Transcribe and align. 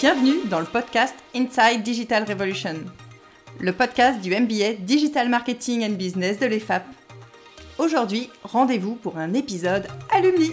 Bienvenue 0.00 0.46
dans 0.48 0.60
le 0.60 0.66
podcast 0.66 1.16
Inside 1.34 1.82
Digital 1.82 2.22
Revolution, 2.22 2.84
le 3.58 3.72
podcast 3.72 4.20
du 4.20 4.30
MBA 4.30 4.74
Digital 4.78 5.28
Marketing 5.28 5.84
and 5.84 5.96
Business 5.96 6.38
de 6.38 6.46
l'EFAP. 6.46 6.84
Aujourd'hui, 7.78 8.30
rendez-vous 8.44 8.94
pour 8.94 9.18
un 9.18 9.34
épisode 9.34 9.88
alumni. 10.10 10.52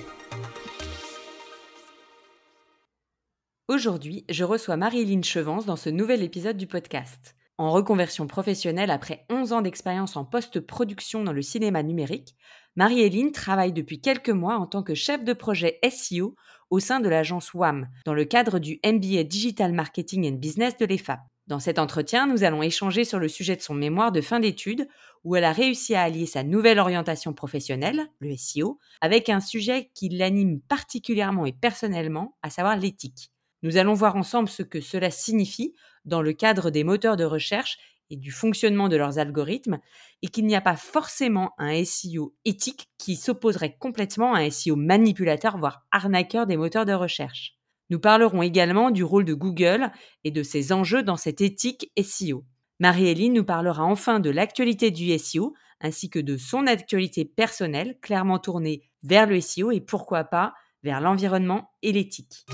Aujourd'hui, 3.68 4.26
je 4.30 4.44
reçois 4.44 4.78
Marie-Hélène 4.78 5.24
Chevance 5.24 5.68
dans 5.68 5.76
ce 5.76 5.92
nouvel 5.92 6.24
épisode 6.24 6.58
du 6.58 6.66
podcast. 6.66 7.36
En 7.60 7.72
reconversion 7.72 8.26
professionnelle 8.26 8.90
après 8.90 9.28
11 9.30 9.54
ans 9.54 9.62
d'expérience 9.62 10.16
en 10.16 10.26
post-production 10.26 11.24
dans 11.24 11.34
le 11.34 11.44
cinéma 11.44 11.84
numérique, 11.84 12.36
Marie-Hélène 12.76 13.32
travaille 13.32 13.74
depuis 13.74 14.02
quelques 14.02 14.30
mois 14.30 14.58
en 14.58 14.66
tant 14.66 14.82
que 14.82 14.96
chef 14.96 15.24
de 15.24 15.34
projet 15.34 15.80
SEO 15.88 16.36
au 16.70 16.80
sein 16.80 17.00
de 17.00 17.10
l'agence 17.10 17.54
WAM, 17.54 17.88
dans 18.06 18.14
le 18.14 18.26
cadre 18.26 18.60
du 18.60 18.80
MBA 18.86 19.24
Digital 19.24 19.74
Marketing 19.74 20.28
and 20.28 20.38
Business 20.38 20.78
de 20.78 20.86
l'EFAP. 20.86 21.20
Dans 21.48 21.60
cet 21.60 21.78
entretien, 21.78 22.26
nous 22.26 22.44
allons 22.44 22.64
échanger 22.64 23.04
sur 23.04 23.20
le 23.20 23.28
sujet 23.28 23.56
de 23.56 23.62
son 23.62 23.76
mémoire 23.76 24.12
de 24.12 24.22
fin 24.22 24.40
d'études, 24.40 24.88
où 25.24 25.36
elle 25.36 25.44
a 25.44 25.52
réussi 25.52 25.94
à 25.94 26.02
allier 26.02 26.26
sa 26.26 26.44
nouvelle 26.44 26.80
orientation 26.80 27.34
professionnelle, 27.34 28.08
le 28.20 28.36
SEO, 28.36 28.80
avec 29.00 29.30
un 29.30 29.40
sujet 29.40 29.92
qui 29.94 30.10
l'anime 30.10 30.60
particulièrement 30.62 31.46
et 31.46 31.54
personnellement, 31.54 32.36
à 32.42 32.50
savoir 32.50 32.78
l'éthique. 32.78 33.32
Nous 33.62 33.78
allons 33.78 33.94
voir 33.94 34.16
ensemble 34.16 34.50
ce 34.50 34.64
que 34.64 34.82
cela 34.82 35.12
signifie 35.12 35.74
dans 36.06 36.22
le 36.22 36.34
cadre 36.34 36.72
des 36.72 36.84
moteurs 36.84 37.18
de 37.18 37.24
recherche 37.24 37.78
et 38.10 38.18
du 38.18 38.32
fonctionnement 38.32 38.90
de 38.90 38.98
leurs 38.98 39.20
algorithmes, 39.20 39.80
et 40.22 40.28
qu'il 40.28 40.46
n'y 40.46 40.56
a 40.56 40.62
pas 40.62 40.76
forcément 40.76 41.52
un 41.58 41.84
SEO 41.84 42.36
éthique 42.46 42.88
qui 42.98 43.16
s'opposerait 43.16 43.78
complètement 43.78 44.34
à 44.34 44.40
un 44.40 44.50
SEO 44.50 44.76
manipulateur, 44.76 45.58
voire 45.58 45.86
arnaqueur 45.92 46.48
des 46.48 46.58
moteurs 46.58 46.86
de 46.86 46.94
recherche. 46.94 47.56
Nous 47.90 48.00
parlerons 48.00 48.42
également 48.42 48.90
du 48.90 49.04
rôle 49.04 49.26
de 49.26 49.34
Google 49.34 49.92
et 50.24 50.32
de 50.32 50.44
ses 50.44 50.72
enjeux 50.72 51.04
dans 51.04 51.18
cette 51.18 51.42
éthique 51.42 51.92
SEO. 52.02 52.44
Marie-Hélène 52.80 53.34
nous 53.34 53.46
parlera 53.46 53.84
enfin 53.84 54.20
de 54.20 54.30
l'actualité 54.30 54.92
du 54.92 55.18
SEO, 55.18 55.54
ainsi 55.82 56.10
que 56.10 56.20
de 56.20 56.38
son 56.38 56.68
actualité 56.68 57.26
personnelle, 57.26 57.98
clairement 58.02 58.40
tournée 58.40 58.90
vers 59.04 59.28
le 59.28 59.40
SEO 59.40 59.72
et 59.72 59.82
pourquoi 59.82 60.24
pas 60.24 60.54
vers 60.84 61.00
l'environnement 61.00 61.72
et 61.82 61.92
l'éthique. 61.92 62.46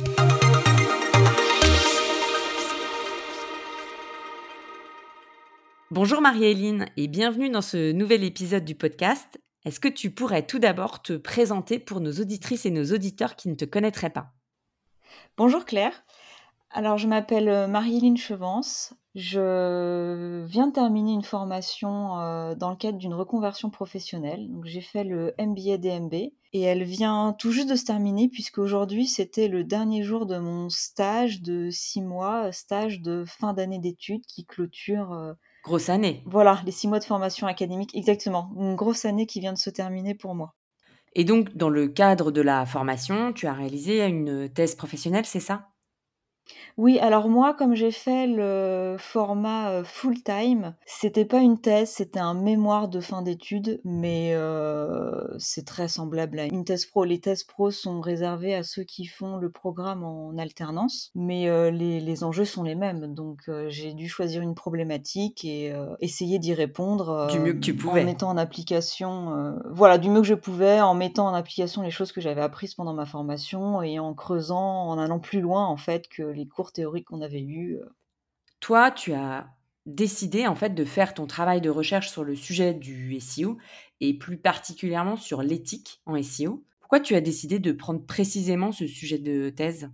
Bonjour 5.93 6.21
Marie-Hélène 6.21 6.85
et 6.95 7.09
bienvenue 7.09 7.49
dans 7.49 7.61
ce 7.61 7.91
nouvel 7.91 8.23
épisode 8.23 8.63
du 8.63 8.75
podcast. 8.75 9.41
Est-ce 9.65 9.81
que 9.81 9.89
tu 9.89 10.09
pourrais 10.09 10.47
tout 10.47 10.57
d'abord 10.57 11.01
te 11.01 11.17
présenter 11.17 11.79
pour 11.79 11.99
nos 11.99 12.13
auditrices 12.13 12.65
et 12.65 12.71
nos 12.71 12.93
auditeurs 12.93 13.35
qui 13.35 13.49
ne 13.49 13.55
te 13.55 13.65
connaîtraient 13.65 14.09
pas? 14.09 14.31
Bonjour 15.35 15.65
Claire. 15.65 16.05
Alors 16.73 16.97
je 16.97 17.07
m'appelle 17.07 17.49
euh, 17.49 17.67
Marie-Hélène 17.67 18.17
Chevance. 18.17 18.93
Je 19.13 20.45
viens 20.45 20.67
de 20.67 20.71
terminer 20.71 21.11
une 21.11 21.23
formation 21.23 22.17
euh, 22.19 22.55
dans 22.55 22.69
le 22.69 22.77
cadre 22.77 22.97
d'une 22.97 23.13
reconversion 23.13 23.69
professionnelle. 23.69 24.49
Donc 24.49 24.65
j'ai 24.65 24.79
fait 24.79 25.03
le 25.03 25.33
MBA 25.37 25.77
DMB 25.77 26.13
et 26.13 26.61
elle 26.61 26.83
vient 26.83 27.35
tout 27.37 27.51
juste 27.51 27.69
de 27.69 27.75
se 27.75 27.83
terminer 27.83 28.29
puisque 28.29 28.57
aujourd'hui 28.57 29.05
c'était 29.05 29.49
le 29.49 29.65
dernier 29.65 30.03
jour 30.03 30.25
de 30.25 30.37
mon 30.37 30.69
stage 30.69 31.41
de 31.41 31.69
six 31.69 32.01
mois, 32.01 32.53
stage 32.53 33.01
de 33.01 33.25
fin 33.25 33.51
d'année 33.53 33.79
d'études 33.79 34.25
qui 34.25 34.45
clôture 34.45 35.11
euh, 35.11 35.33
Grosse 35.63 35.89
année. 35.89 36.23
Voilà, 36.25 36.61
les 36.65 36.71
six 36.71 36.87
mois 36.87 36.99
de 36.99 37.03
formation 37.03 37.45
académique, 37.47 37.95
exactement. 37.95 38.51
Une 38.57 38.75
grosse 38.75 39.05
année 39.05 39.27
qui 39.27 39.41
vient 39.41 39.53
de 39.53 39.59
se 39.59 39.69
terminer 39.69 40.15
pour 40.15 40.33
moi. 40.33 40.55
Et 41.13 41.23
donc, 41.23 41.55
dans 41.55 41.69
le 41.69 41.87
cadre 41.87 42.31
de 42.31 42.41
la 42.41 42.65
formation, 42.65 43.31
tu 43.33 43.45
as 43.45 43.53
réalisé 43.53 44.03
une 44.05 44.49
thèse 44.49 44.73
professionnelle, 44.75 45.25
c'est 45.25 45.41
ça? 45.41 45.70
Oui, 46.77 46.99
alors 46.99 47.29
moi, 47.29 47.53
comme 47.53 47.75
j'ai 47.75 47.91
fait 47.91 48.27
le 48.27 48.95
format 48.97 49.69
euh, 49.69 49.83
full 49.83 50.23
time, 50.23 50.73
c'était 50.85 51.25
pas 51.25 51.39
une 51.39 51.59
thèse, 51.59 51.89
c'était 51.89 52.19
un 52.19 52.33
mémoire 52.33 52.87
de 52.87 52.99
fin 52.99 53.21
d'études, 53.21 53.81
mais 53.83 54.31
euh, 54.33 55.11
c'est 55.37 55.65
très 55.65 55.87
semblable 55.87 56.39
à 56.39 56.45
une 56.45 56.65
thèse 56.65 56.85
pro. 56.85 57.03
Les 57.03 57.19
thèses 57.19 57.43
pro 57.43 57.71
sont 57.71 58.01
réservées 58.01 58.55
à 58.55 58.63
ceux 58.63 58.83
qui 58.83 59.05
font 59.05 59.37
le 59.37 59.51
programme 59.51 60.03
en 60.03 60.37
alternance, 60.37 61.11
mais 61.13 61.49
euh, 61.49 61.71
les, 61.71 62.23
enjeux 62.23 62.45
sont 62.45 62.63
les 62.63 62.75
mêmes. 62.75 63.13
Donc 63.13 63.49
j'ai 63.67 63.93
dû 63.93 64.07
choisir 64.07 64.41
une 64.41 64.53
problématique 64.53 65.45
et 65.45 65.73
essayer 66.01 66.39
d'y 66.39 66.53
répondre 66.53 67.27
du 67.31 67.39
mieux 67.39 67.53
que 67.53 67.59
tu 67.59 67.73
pouvais. 67.73 68.01
en 68.01 68.05
mettant 68.05 68.29
en 68.29 68.37
application, 68.37 69.55
voilà, 69.71 69.97
du 69.97 70.09
mieux 70.09 70.21
que 70.21 70.27
je 70.27 70.35
pouvais, 70.35 70.81
en 70.81 70.93
mettant 70.93 71.27
en 71.27 71.33
application 71.33 71.81
les 71.81 71.89
choses 71.89 72.11
que 72.11 72.21
j'avais 72.21 72.41
apprises 72.41 72.75
pendant 72.75 72.93
ma 72.93 73.05
formation 73.05 73.81
et 73.81 73.97
en 73.97 74.13
creusant, 74.13 74.89
en 74.89 74.99
allant 74.99 75.19
plus 75.19 75.41
loin 75.41 75.65
en 75.65 75.77
fait 75.77 76.07
que 76.09 76.23
les 76.23 76.40
cours 76.47 76.71
théoriques 76.71 77.05
qu'on 77.07 77.21
avait 77.21 77.41
eus. 77.41 77.77
Euh. 77.77 77.85
Toi, 78.59 78.91
tu 78.91 79.13
as 79.13 79.47
décidé 79.85 80.47
en 80.47 80.55
fait 80.55 80.75
de 80.75 80.85
faire 80.85 81.13
ton 81.13 81.27
travail 81.27 81.61
de 81.61 81.69
recherche 81.69 82.09
sur 82.09 82.23
le 82.23 82.35
sujet 82.35 82.73
du 82.73 83.19
SEO 83.19 83.57
et 83.99 84.17
plus 84.17 84.37
particulièrement 84.37 85.17
sur 85.17 85.41
l'éthique 85.41 86.01
en 86.05 86.21
SEO. 86.21 86.63
Pourquoi 86.79 86.99
tu 86.99 87.15
as 87.15 87.21
décidé 87.21 87.59
de 87.59 87.71
prendre 87.71 88.05
précisément 88.05 88.71
ce 88.71 88.85
sujet 88.87 89.17
de 89.17 89.49
thèse? 89.49 89.89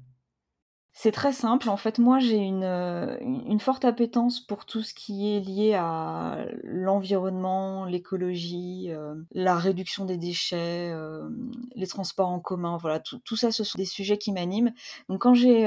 C'est 0.99 1.11
très 1.11 1.31
simple. 1.31 1.69
En 1.69 1.77
fait, 1.77 1.99
moi, 1.99 2.17
j'ai 2.17 2.37
une, 2.37 2.63
euh, 2.63 3.19
une 3.21 3.59
forte 3.59 3.85
appétence 3.85 4.39
pour 4.39 4.65
tout 4.65 4.81
ce 4.81 4.95
qui 4.95 5.31
est 5.31 5.41
lié 5.41 5.75
à 5.75 6.39
l'environnement, 6.63 7.85
l'écologie, 7.85 8.87
euh, 8.89 9.13
la 9.31 9.57
réduction 9.57 10.05
des 10.05 10.17
déchets, 10.17 10.89
euh, 10.91 11.29
les 11.75 11.85
transports 11.85 12.29
en 12.29 12.39
commun. 12.39 12.77
Voilà, 12.81 12.99
tout, 12.99 13.35
ça, 13.35 13.51
ce 13.51 13.63
sont 13.63 13.77
des 13.77 13.85
sujets 13.85 14.17
qui 14.17 14.31
m'animent. 14.31 14.73
Donc, 15.07 15.21
quand 15.21 15.35
j'ai 15.35 15.65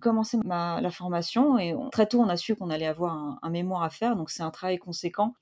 commencé 0.00 0.38
ma, 0.44 0.80
la 0.80 0.90
formation, 0.92 1.58
et 1.58 1.74
très 1.90 2.06
tôt, 2.06 2.20
on 2.20 2.28
a 2.28 2.36
su 2.36 2.54
qu'on 2.54 2.70
allait 2.70 2.86
avoir 2.86 3.40
un, 3.42 3.50
mémoire 3.50 3.82
à 3.82 3.90
faire. 3.90 4.14
Donc, 4.14 4.30
c'est 4.30 4.44
un 4.44 4.52
travail 4.52 4.78
conséquent. 4.78 5.34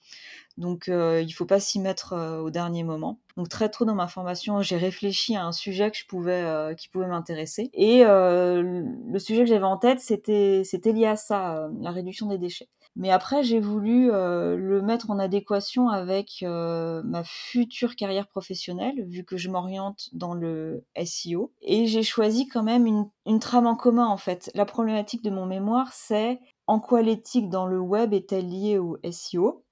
Donc, 0.58 0.84
il 0.86 0.92
ne 0.92 1.32
faut 1.32 1.46
pas 1.46 1.60
s'y 1.60 1.80
mettre 1.80 2.14
au 2.42 2.50
dernier 2.50 2.84
moment. 2.84 3.18
Donc 3.36 3.48
très 3.48 3.70
tôt 3.70 3.84
dans 3.84 3.94
ma 3.94 4.08
formation, 4.08 4.60
j'ai 4.62 4.76
réfléchi 4.76 5.36
à 5.36 5.44
un 5.44 5.52
sujet 5.52 5.90
que 5.90 5.96
je 5.96 6.06
pouvais, 6.06 6.42
euh, 6.42 6.74
qui 6.74 6.88
pouvait 6.88 7.06
m'intéresser. 7.06 7.70
Et 7.72 8.04
euh, 8.04 8.82
le 9.06 9.18
sujet 9.18 9.40
que 9.40 9.48
j'avais 9.48 9.64
en 9.64 9.78
tête, 9.78 10.00
c'était, 10.00 10.62
lié 10.84 11.06
à 11.06 11.16
ça, 11.16 11.56
euh, 11.56 11.68
la 11.80 11.90
réduction 11.90 12.26
des 12.26 12.38
déchets. 12.38 12.68
Mais 12.94 13.10
après, 13.10 13.42
j'ai 13.42 13.58
voulu 13.58 14.10
le 14.10 14.82
mettre 14.82 15.10
en 15.10 15.18
adéquation 15.18 15.88
avec 15.88 16.42
ma 16.42 17.22
future 17.24 17.96
carrière 17.96 18.28
professionnelle, 18.28 19.06
vu 19.08 19.24
que 19.24 19.38
je 19.38 19.48
m'oriente 19.48 20.10
dans 20.12 20.34
le 20.34 20.84
SEO. 21.02 21.54
Et 21.62 21.86
j'ai 21.86 22.02
choisi 22.02 22.48
quand 22.48 22.62
même 22.62 22.84
une, 22.84 23.08
une 23.24 23.38
trame 23.38 23.66
en 23.66 23.76
commun, 23.76 24.06
en 24.06 24.18
fait. 24.18 24.50
La 24.54 24.66
problématique 24.66 25.24
de 25.24 25.30
mon 25.30 25.46
mémoire, 25.46 25.90
c'est 25.94 26.38
en 26.66 26.80
quoi 26.80 27.00
l'éthique 27.00 27.48
dans 27.48 27.64
le 27.64 27.80
web 27.80 28.12
est-elle 28.12 28.50
liée 28.50 28.76
au 28.76 28.98
SEO 29.10 29.64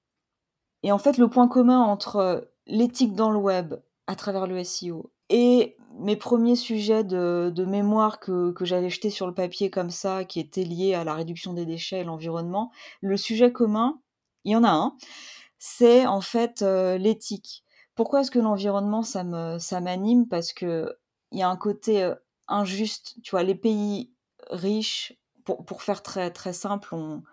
et 0.83 0.91
en 0.91 0.97
fait, 0.97 1.17
le 1.17 1.29
point 1.29 1.47
commun 1.47 1.79
entre 1.81 2.49
l'éthique 2.67 3.13
dans 3.15 3.31
le 3.31 3.37
web 3.37 3.75
à 4.07 4.15
travers 4.15 4.47
le 4.47 4.63
SEO 4.63 5.11
et 5.29 5.77
mes 5.99 6.15
premiers 6.15 6.55
sujets 6.55 7.03
de, 7.03 7.65
mémoire 7.65 8.19
que, 8.19 8.53
j'avais 8.61 8.89
jetés 8.89 9.09
sur 9.09 9.27
le 9.27 9.33
papier 9.33 9.69
comme 9.69 9.89
ça, 9.89 10.25
qui 10.25 10.39
étaient 10.39 10.63
liés 10.63 10.93
à 10.93 11.03
la 11.03 11.13
réduction 11.13 11.53
des 11.53 11.65
déchets 11.65 12.01
et 12.01 12.03
l'environnement, 12.03 12.71
le 13.01 13.17
sujet 13.17 13.51
commun, 13.51 14.01
il 14.43 14.53
y 14.53 14.55
en 14.55 14.63
a 14.63 14.71
un, 14.71 14.97
c'est 15.59 16.05
en 16.05 16.21
fait 16.21 16.61
euh, 16.63 16.97
l'éthique. 16.97 17.63
Pourquoi 17.95 18.21
est-ce 18.21 18.31
que 18.31 18.39
l'environnement, 18.39 19.03
ça 19.03 19.23
me 19.23 19.59
ça 19.59 19.79
m'anime? 19.79 20.27
Parce 20.27 20.53
que 20.53 20.97
il 21.31 21.39
y 21.39 21.43
a 21.43 21.49
un 21.49 21.57
côté 21.57 22.03
euh, 22.03 22.15
injuste. 22.47 23.15
Tu 23.23 23.31
vois, 23.31 23.43
les 23.43 23.55
pays 23.55 24.11
riches, 24.49 25.13
pour, 25.45 25.65
pour 25.65 25.83
faire 25.83 26.01
très, 26.03 26.31
très 26.31 26.53
simple, 26.53 26.95
on, 26.95 27.23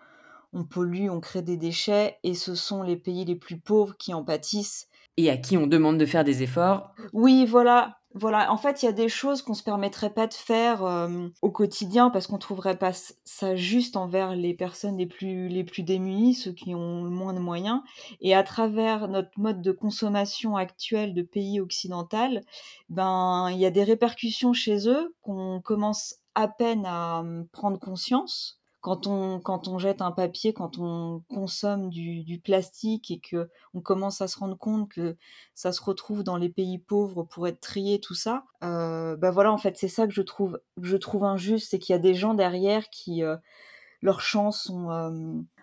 on 0.53 0.64
pollue, 0.64 1.10
on 1.10 1.20
crée 1.20 1.42
des 1.42 1.56
déchets, 1.56 2.19
et 2.22 2.34
ce 2.34 2.54
sont 2.54 2.82
les 2.82 2.97
pays 2.97 3.25
les 3.25 3.36
plus 3.36 3.59
pauvres 3.59 3.97
qui 3.97 4.14
en 4.14 4.25
pâtissent 4.25 4.88
et 5.19 5.31
à 5.31 5.36
qui 5.36 5.56
on 5.59 5.66
demande 5.66 5.98
de 5.98 6.06
faire 6.06 6.25
des 6.25 6.42
efforts. 6.42 6.94
Oui, 7.12 7.44
voilà. 7.44 7.97
Voilà, 8.14 8.50
en 8.50 8.56
fait, 8.56 8.82
il 8.82 8.86
y 8.86 8.88
a 8.88 8.92
des 8.92 9.10
choses 9.10 9.42
qu'on 9.42 9.53
se 9.53 9.62
permettrait 9.62 10.14
pas 10.14 10.26
de 10.26 10.34
faire 10.34 10.82
euh, 10.82 11.28
au 11.42 11.50
quotidien 11.50 12.09
parce 12.09 12.27
qu'on 12.27 12.39
trouverait 12.39 12.78
pas 12.78 12.92
ça 13.24 13.54
juste 13.54 13.97
envers 13.97 14.34
les 14.34 14.54
personnes 14.54 14.97
les 14.97 15.06
plus 15.06 15.48
les 15.48 15.62
plus 15.62 15.83
démunies, 15.83 16.34
ceux 16.34 16.53
qui 16.53 16.74
ont 16.74 17.04
le 17.04 17.10
moins 17.10 17.34
de 17.34 17.39
moyens. 17.39 17.80
Et 18.21 18.34
à 18.34 18.42
travers 18.42 19.09
notre 19.09 19.30
mode 19.36 19.60
de 19.60 19.72
consommation 19.72 20.56
actuel 20.56 21.12
de 21.12 21.22
pays 21.22 21.60
occidental, 21.60 22.41
ben 22.89 23.50
il 23.50 23.59
y 23.59 23.66
a 23.66 23.71
des 23.71 23.84
répercussions 23.84 24.54
chez 24.54 24.89
eux 24.89 25.15
qu'on 25.21 25.60
commence 25.60 26.15
à 26.34 26.48
peine 26.48 26.86
à 26.86 27.21
hum, 27.21 27.47
prendre 27.53 27.78
conscience 27.78 28.58
quand 28.80 29.07
on, 29.09 29.41
quand 29.41 29.66
on 29.66 29.78
jette 29.78 30.03
un 30.03 30.13
papier, 30.13 30.53
quand 30.53 30.78
on 30.78 31.22
consomme 31.28 31.91
du, 31.91 32.41
plastique 32.45 33.10
et 33.10 33.19
que 33.19 33.51
on 33.75 33.80
commence 33.80 34.21
à 34.21 34.28
se 34.28 34.39
rendre 34.39 34.57
compte 34.57 34.89
que 34.89 35.16
ça 35.54 35.72
se 35.72 35.83
retrouve 35.83 36.22
dans 36.22 36.36
les 36.36 36.48
pays 36.48 36.78
pauvres 36.78 37.25
pour 37.25 37.48
être 37.48 37.60
trié, 37.60 38.01
tout 38.01 38.15
ça, 38.15 38.45
euh, 38.63 39.16
bah 39.16 39.30
voilà, 39.30 39.53
en 39.53 39.59
fait, 39.59 39.77
c'est 39.77 39.89
ça 39.89 40.07
que 40.07 40.13
je 40.13 40.22
trouve, 40.22 40.60
je 40.80 40.97
trouve 40.97 41.25
injuste, 41.25 41.69
c'est 41.71 41.78
qu'il 41.78 41.92
y 41.92 41.97
a 41.97 42.01
des 42.01 42.15
gens 42.15 42.34
derrière 42.34 42.89
qui, 42.91 43.25
euh, 43.25 43.36
leurs 44.01 44.21
champs 44.21 44.53
sont, 44.53 44.91
euh, 44.92 45.10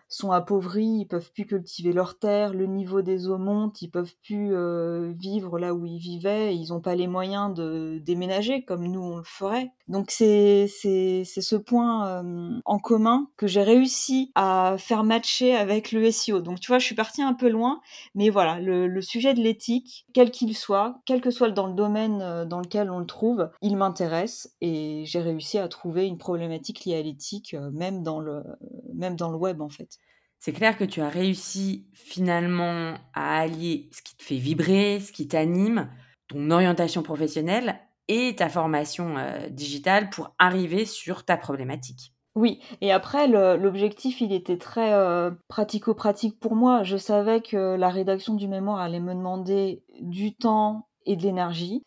sont 0.10 0.32
appauvris, 0.32 0.86
ils 0.86 1.08
peuvent 1.08 1.32
plus 1.32 1.46
cultiver 1.46 1.94
leurs 1.94 2.20
terres, 2.20 2.54
le 2.54 2.66
niveau 2.66 3.02
des 3.02 3.30
eaux 3.30 3.38
monte, 3.38 3.82
ils 3.82 3.90
peuvent 3.90 4.14
plus 4.24 4.54
vivre 5.14 5.58
là 5.58 5.74
où 5.74 5.86
ils 5.86 6.00
vivaient, 6.00 6.56
ils 6.56 6.70
n'ont 6.70 6.82
pas 6.82 6.96
les 6.96 7.08
moyens 7.08 7.54
de 7.54 8.00
déménager 8.04 8.64
comme 8.66 8.86
nous 8.86 9.02
on 9.02 9.18
le 9.18 9.24
ferait. 9.24 9.72
Donc 9.88 10.10
c'est 10.10 10.68
ce 10.68 11.56
point 11.56 12.24
en 12.66 12.80
commun 12.80 13.30
que 13.38 13.48
j'ai 13.48 13.64
réussi 13.64 14.32
à 14.36 14.76
faire 14.80 15.04
matcher 15.04 15.56
avec 15.56 15.92
le 15.92 16.10
SEO. 16.12 16.42
Donc 16.42 16.60
tu 16.60 16.68
vois, 16.68 16.80
je 16.80 16.86
suis 16.86 16.96
partie 16.96 17.22
un 17.22 17.34
peu 17.34 17.50
loin, 17.50 17.82
mais 18.16 18.30
voilà, 18.30 18.60
le, 18.60 18.88
le 18.88 19.02
sujet 19.02 19.34
de 19.34 19.42
l'éthique, 19.42 20.08
quel 20.14 20.32
qu'il 20.32 20.56
soit, 20.58 21.02
quel 21.06 21.22
que 21.22 21.32
soit 21.32 21.50
dans 21.50 21.68
le 21.68 21.74
domaine 21.74 22.46
dans 22.46 22.60
lequel 22.60 22.90
on 22.90 23.00
le 23.00 23.06
trouve, 23.06 23.50
il 23.62 23.78
m'intéresse 23.78 24.56
et 24.62 25.04
j'ai 25.06 25.20
réussi 25.20 25.58
à 25.58 25.68
trouver 25.68 26.06
une 26.06 26.18
problématique 26.18 26.86
liée 26.86 26.96
à 26.96 27.02
l'éthique 27.02 27.56
même 27.74 28.04
dans 28.04 28.20
le 28.20 28.44
même 28.94 29.16
dans 29.16 29.30
le 29.30 29.38
web 29.38 29.62
en 29.62 29.70
fait. 29.70 30.00
C'est 30.40 30.54
clair 30.54 30.78
que 30.78 30.84
tu 30.84 31.02
as 31.02 31.10
réussi 31.10 31.88
finalement 31.94 32.96
à 33.14 33.40
allier 33.40 33.90
ce 33.92 34.02
qui 34.02 34.16
te 34.16 34.24
fait 34.24 34.38
vibrer, 34.38 35.00
ce 35.00 35.12
qui 35.12 35.28
t'anime, 35.28 35.90
ton 36.28 36.52
orientation 36.52 37.04
professionnelle 37.04 37.80
et 38.07 38.36
ta 38.36 38.50
formation 38.50 39.18
euh, 39.18 39.50
digitale 39.50 40.10
pour 40.10 40.36
arriver 40.40 40.86
sur 40.86 41.25
ta 41.25 41.38
problématique. 41.38 42.13
Oui, 42.36 42.60
et 42.81 42.92
après, 42.92 43.28
l'objectif, 43.28 44.19
il 44.19 44.34
était 44.34 44.57
très 44.57 44.94
euh, 44.94 45.31
pratico-pratique 45.48 46.38
pour 46.38 46.56
moi. 46.56 46.84
Je 46.84 46.98
savais 46.98 47.40
que 47.40 47.75
la 47.78 47.90
rédaction 47.90 48.34
du 48.34 48.50
mémoire 48.50 48.81
allait 48.81 49.00
me 49.00 49.13
demander 49.13 49.84
du 50.02 50.36
temps 50.36 50.90
et 51.06 51.16
de 51.16 51.24
l'énergie. 51.24 51.84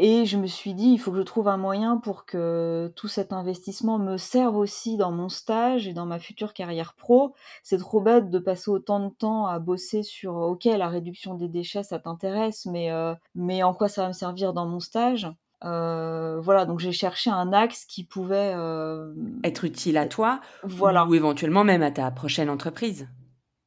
Et 0.00 0.26
je 0.26 0.36
me 0.36 0.46
suis 0.46 0.74
dit: 0.74 0.90
«Il 0.90 0.98
faut 0.98 1.10
que 1.10 1.16
je 1.16 1.22
trouve 1.22 1.48
un 1.48 1.56
moyen 1.56 1.96
pour 1.96 2.24
que 2.24 2.92
tout 2.94 3.08
cet 3.08 3.32
investissement 3.32 3.98
me 3.98 4.16
serve 4.16 4.56
aussi 4.56 4.96
dans 4.96 5.10
mon 5.10 5.28
stage 5.28 5.88
et 5.88 5.92
dans 5.92 6.06
ma 6.06 6.20
future 6.20 6.54
carrière 6.54 6.94
pro. 6.94 7.34
C'est 7.64 7.78
trop 7.78 8.00
bête 8.00 8.30
de 8.30 8.38
passer 8.38 8.70
autant 8.70 9.00
de 9.00 9.12
temps 9.12 9.46
à 9.46 9.58
bosser 9.58 10.04
sur, 10.04 10.36
OK, 10.36 10.64
la 10.66 10.88
réduction 10.88 11.34
des 11.34 11.48
déchets, 11.48 11.82
ça 11.82 11.98
t'intéresse, 11.98 12.64
mais, 12.66 12.92
euh, 12.92 13.12
mais 13.34 13.64
en 13.64 13.74
quoi 13.74 13.88
ça 13.88 14.02
va 14.02 14.08
me 14.08 14.12
servir 14.12 14.52
dans 14.52 14.66
mon 14.66 14.80
stage?» 14.80 15.28
euh, 15.64 16.38
voilà, 16.40 16.66
donc 16.66 16.78
j'ai 16.78 16.92
cherché 16.92 17.30
un 17.30 17.52
axe 17.52 17.84
qui 17.84 18.04
pouvait, 18.04 18.54
euh, 18.54 19.12
Être 19.42 19.64
utile 19.64 19.96
à 19.98 20.06
toi 20.06 20.40
voilà. 20.62 21.04
ou 21.04 21.16
éventuellement 21.16 21.64
même 21.64 21.82
à 21.82 21.90
ta 21.90 22.08
prochaine 22.12 22.48
entreprise. 22.48 23.08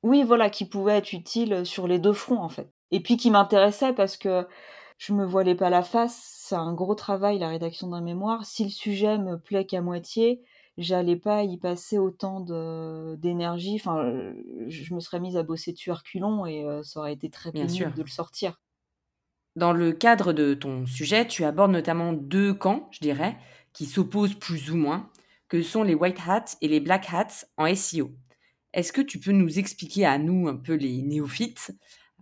Oui, 0.04 0.24
voilà, 0.24 0.50
qui 0.50 0.64
pouvait 0.66 0.98
être 0.98 1.12
utile 1.12 1.66
sur 1.66 1.88
les 1.88 2.00
deux 2.00 2.14
fronts, 2.14 2.42
en 2.42 2.48
fait. 2.48 2.72
Et 2.92 3.02
puis 3.02 3.18
qui 3.18 3.30
m'intéressait 3.30 3.92
parce 3.94 4.16
que 4.16 4.48
je 5.02 5.14
me 5.14 5.26
voilais 5.26 5.56
pas 5.56 5.72
la 5.72 5.82
face. 5.82 6.22
C'est 6.38 6.54
un 6.54 6.74
gros 6.74 6.94
travail, 6.94 7.40
la 7.40 7.50
rédaction 7.50 7.88
d'un 7.88 8.02
mémoire. 8.02 8.46
Si 8.46 8.64
le 8.64 8.70
sujet 8.70 9.18
me 9.18 9.40
plaît 9.40 9.66
qu'à 9.66 9.82
moitié, 9.82 10.44
j'allais 10.78 11.16
pas 11.16 11.42
y 11.42 11.58
passer 11.58 11.98
autant 11.98 12.40
d'énergie. 13.18 13.78
Enfin, 13.80 14.14
je 14.68 14.94
me 14.94 15.00
serais 15.00 15.20
mise 15.20 15.38
à 15.38 15.44
bosser 15.44 15.72
dessus 15.72 15.92
reculons 15.92 16.46
et 16.46 16.64
euh, 16.64 16.84
ça 16.84 17.00
aurait 17.00 17.14
été 17.14 17.32
très 17.32 17.52
pénible 17.52 17.96
de 17.96 18.04
le 18.04 18.08
sortir. 18.08 18.62
Dans 19.56 19.74
le 19.74 19.92
cadre 19.92 20.34
de 20.34 20.54
ton 20.54 20.86
sujet, 20.86 21.28
tu 21.28 21.46
abordes 21.46 21.72
notamment 21.72 22.14
deux 22.14 22.54
camps, 22.54 22.88
je 22.92 23.00
dirais, 23.00 23.40
qui 23.74 23.88
s'opposent 23.88 24.36
plus 24.36 24.70
ou 24.70 24.76
moins, 24.76 25.10
que 25.48 25.64
sont 25.64 25.82
les 25.82 25.96
white 25.96 26.20
hats 26.28 26.46
et 26.62 26.68
les 26.68 26.80
black 26.80 27.08
hats 27.12 27.48
en 27.58 27.74
SEO. 27.74 28.12
Est-ce 28.74 28.94
que 28.94 29.02
tu 29.02 29.20
peux 29.20 29.32
nous 29.32 29.58
expliquer 29.58 30.06
à 30.06 30.20
nous, 30.20 30.48
un 30.48 30.58
peu 30.58 30.76
les 30.76 31.02
néophytes, 31.02 31.72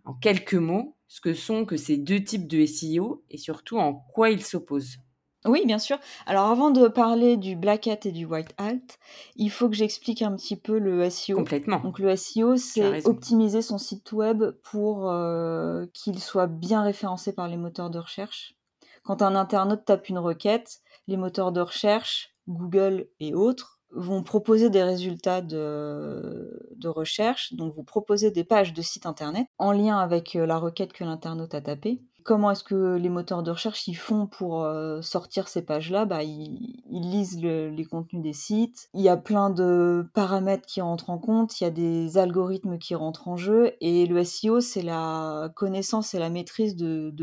en 0.06 0.14
quelques 0.14 0.54
mots, 0.54 0.96
ce 1.10 1.20
que 1.20 1.34
sont 1.34 1.66
que 1.66 1.76
ces 1.76 1.98
deux 1.98 2.24
types 2.24 2.48
de 2.48 2.66
SEO 2.66 3.26
et 3.30 3.38
surtout 3.38 3.78
en 3.78 3.94
quoi 4.14 4.30
ils 4.30 4.44
s'opposent. 4.44 5.00
Oui, 5.46 5.64
bien 5.66 5.80
sûr. 5.80 5.98
Alors 6.26 6.48
avant 6.48 6.70
de 6.70 6.88
parler 6.88 7.38
du 7.38 7.56
black 7.56 7.88
hat 7.88 8.00
et 8.04 8.12
du 8.12 8.26
white 8.26 8.54
hat, 8.58 8.98
il 9.36 9.50
faut 9.50 9.70
que 9.70 9.76
j'explique 9.76 10.22
un 10.22 10.36
petit 10.36 10.58
peu 10.58 10.78
le 10.78 11.10
SEO. 11.10 11.36
Complètement. 11.36 11.80
Donc 11.80 12.00
le 12.00 12.16
SEO, 12.16 12.58
c'est 12.58 13.06
optimiser 13.08 13.62
son 13.62 13.78
site 13.78 14.12
web 14.12 14.44
pour 14.64 15.10
euh, 15.10 15.86
qu'il 15.94 16.20
soit 16.20 16.48
bien 16.48 16.84
référencé 16.84 17.34
par 17.34 17.48
les 17.48 17.58
moteurs 17.58 17.90
de 17.90 18.00
recherche. 18.00 18.56
Quand 19.04 19.22
un 19.22 19.36
internaute 19.36 19.86
tape 19.86 20.10
une 20.10 20.20
requête, 20.20 20.82
les 21.08 21.18
moteurs 21.18 21.52
de 21.52 21.62
recherche, 21.62 22.36
Google 22.48 23.08
et 23.20 23.34
autres, 23.34 23.79
vont 23.92 24.24
proposer 24.24 24.70
des 24.70 24.84
résultats 24.84 25.42
de, 25.42 26.72
de, 26.76 26.88
recherche, 26.88 27.54
donc 27.54 27.74
vous 27.76 27.84
proposez 27.84 28.32
des 28.32 28.44
pages 28.44 28.74
de 28.74 28.82
site 28.82 29.06
internet 29.06 29.48
en 29.58 29.72
lien 29.72 29.98
avec 29.98 30.36
euh, 30.36 30.46
la 30.46 30.58
requête 30.58 30.94
que 30.94 31.04
l'internaute 31.04 31.56
a 31.56 31.62
tapée 31.62 32.02
comment 32.24 32.52
est-ce 32.52 32.64
que 32.64 32.96
les 32.96 33.10
moteurs 33.10 33.44
de 33.44 33.52
recherche 33.52 33.88
ils 33.88 33.96
font 33.96 34.28
pour 34.28 34.64
euh, 34.64 35.02
sortir 35.02 35.48
ces 35.48 35.62
pages-là? 35.62 36.06
Bah, 36.06 36.24
ils, 36.24 36.82
lisent 36.90 37.40
les 37.42 37.86
contenus 37.86 38.22
des 38.22 38.34
sites. 38.34 38.90
Il 38.94 39.02
y 39.02 39.10
a 39.10 39.18
plein 39.18 39.50
de 39.50 40.06
paramètres 40.14 40.66
qui 40.66 40.82
rentrent 40.82 41.10
en 41.10 41.18
compte, 41.18 41.60
il 41.60 41.64
y 41.64 41.68
a 41.68 41.72
des 41.72 42.18
algorithmes 42.18 42.78
qui 42.78 42.96
rentrent 42.96 43.28
en 43.28 43.38
jeu. 43.38 43.72
Et 43.82 44.06
le 44.06 44.24
SEO, 44.24 44.60
c'est 44.60 44.82
la 44.82 45.52
connaissance 45.56 46.14
et 46.14 46.20
la 46.20 46.30
maîtrise 46.30 46.76
de, 46.76 47.14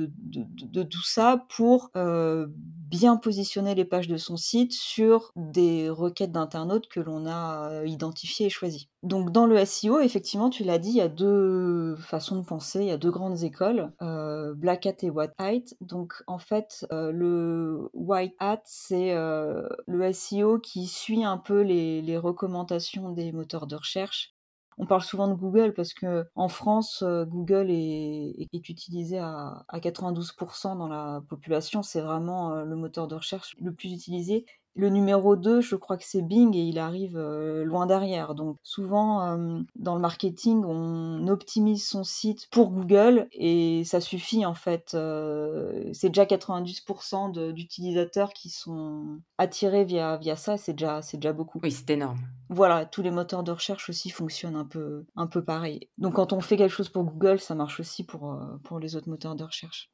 tout 0.85 1.05
ça 1.05 1.45
pour 1.57 1.91
euh, 1.97 2.47
bien 2.51 3.17
positionner 3.17 3.75
les 3.75 3.85
pages 3.85 4.09
de 4.09 4.17
son 4.17 4.37
site 4.37 4.73
sur 4.73 5.33
des 5.37 5.91
requêtes 5.91 6.33
d'internautes 6.33 6.89
que 6.89 7.01
l'on 7.01 7.27
a 7.27 7.71
euh, 7.71 7.87
identifiées 7.87 8.47
et 8.47 8.51
choisies. 8.51 8.89
Donc 9.07 9.31
dans 9.31 9.47
le 9.47 9.65
SEO, 9.65 10.01
effectivement, 10.01 10.51
tu 10.51 10.65
l'as 10.65 10.79
dit, 10.79 10.89
il 10.89 10.97
y 10.97 11.01
a 11.01 11.09
deux 11.09 11.95
façons 11.95 12.41
de 12.41 12.45
penser, 12.45 12.81
il 12.81 12.87
y 12.87 12.91
a 12.91 12.97
deux 12.97 13.13
grandes 13.13 13.45
écoles, 13.45 13.93
euh, 14.03 14.53
Black 14.55 14.85
Hat 14.85 14.97
et 15.03 15.11
White 15.11 15.31
Hat. 15.39 15.77
Donc 15.81 16.25
en 16.27 16.41
fait, 16.41 16.85
euh, 16.91 17.13
le 17.13 17.89
White 17.93 18.35
Hat, 18.41 18.63
c'est 18.65 19.13
euh, 19.15 19.63
le 19.87 20.13
SEO 20.13 20.59
qui 20.59 20.89
suit 20.89 21.23
un 21.23 21.39
peu 21.39 21.61
les, 21.61 22.19
recommandations 22.19 23.11
des 23.11 23.31
moteurs 23.31 23.69
de 23.69 23.77
recherche. 23.77 24.35
On 24.77 24.87
parle 24.87 25.03
souvent 25.03 25.29
de 25.29 25.35
Google 25.35 25.73
parce 25.73 25.95
que 25.95 26.25
France, 26.49 27.05
Google 27.05 27.71
est, 27.71 28.49
utilisé 28.53 29.19
à 29.19 29.65
92% 29.73 30.77
dans 30.77 30.89
la 30.89 31.23
population. 31.29 31.85
C'est 31.85 32.01
vraiment 32.01 32.57
le 32.57 32.75
moteur 32.75 33.07
de 33.07 33.15
recherche 33.15 33.55
le 33.61 33.73
plus 33.73 33.93
utilisé. 33.93 34.47
Le 34.79 34.91
numéro 34.91 35.37
2, 35.37 35.63
je 35.63 35.75
crois 35.75 35.97
que 35.97 36.05
c'est 36.05 36.21
Bing 36.21 36.55
et 36.55 36.61
il 36.61 36.79
arrive 36.79 37.17
euh, 37.17 37.65
loin 37.65 37.87
derrière. 37.87 38.35
Donc 38.35 38.59
souvent, 38.63 39.23
euh, 39.23 39.61
dans 39.75 39.95
le 39.95 40.03
marketing, 40.03 40.65
on 40.67 41.29
optimise 41.29 41.89
son 41.89 42.05
site 42.05 42.47
pour 42.51 42.71
Google 42.71 43.27
et 43.33 43.85
ça 43.85 44.03
suffit 44.03 44.45
en 44.45 44.53
fait. 44.53 44.93
Euh, 44.93 45.89
c'est 45.95 46.11
déjà 46.11 46.27
90% 46.27 47.53
d'utilisateurs 47.55 48.35
qui 48.35 48.51
sont 48.51 49.19
attirés 49.39 49.85
via, 49.85 50.19
via 50.19 50.37
ça, 50.37 50.59
c'est 50.59 50.75
déjà, 50.75 51.01
déjà 51.15 51.33
beaucoup. 51.33 51.59
Oui, 51.63 51.73
c'est 51.73 51.89
énorme. 51.89 52.19
Voilà, 52.51 52.85
tous 52.85 53.01
les 53.01 53.11
moteurs 53.11 53.45
de 53.45 53.53
recherche 53.53 53.89
aussi 53.89 54.11
fonctionnent 54.11 54.57
un 54.57 54.67
peu, 54.67 55.07
un 55.17 55.27
peu 55.27 55.43
pareil. 55.43 55.89
Donc 55.97 56.17
quand 56.17 56.35
on 56.35 56.41
fait 56.41 56.59
quelque 56.59 56.75
chose 56.75 56.91
pour 56.91 57.05
Google, 57.05 57.41
ça 57.41 57.55
marche 57.55 57.81
aussi 57.81 58.05
pour, 58.05 58.39
pour 58.63 58.79
les 58.79 58.95
autres 58.95 59.09
moteurs 59.09 59.37
de 59.37 59.45
recherche. 59.45 59.91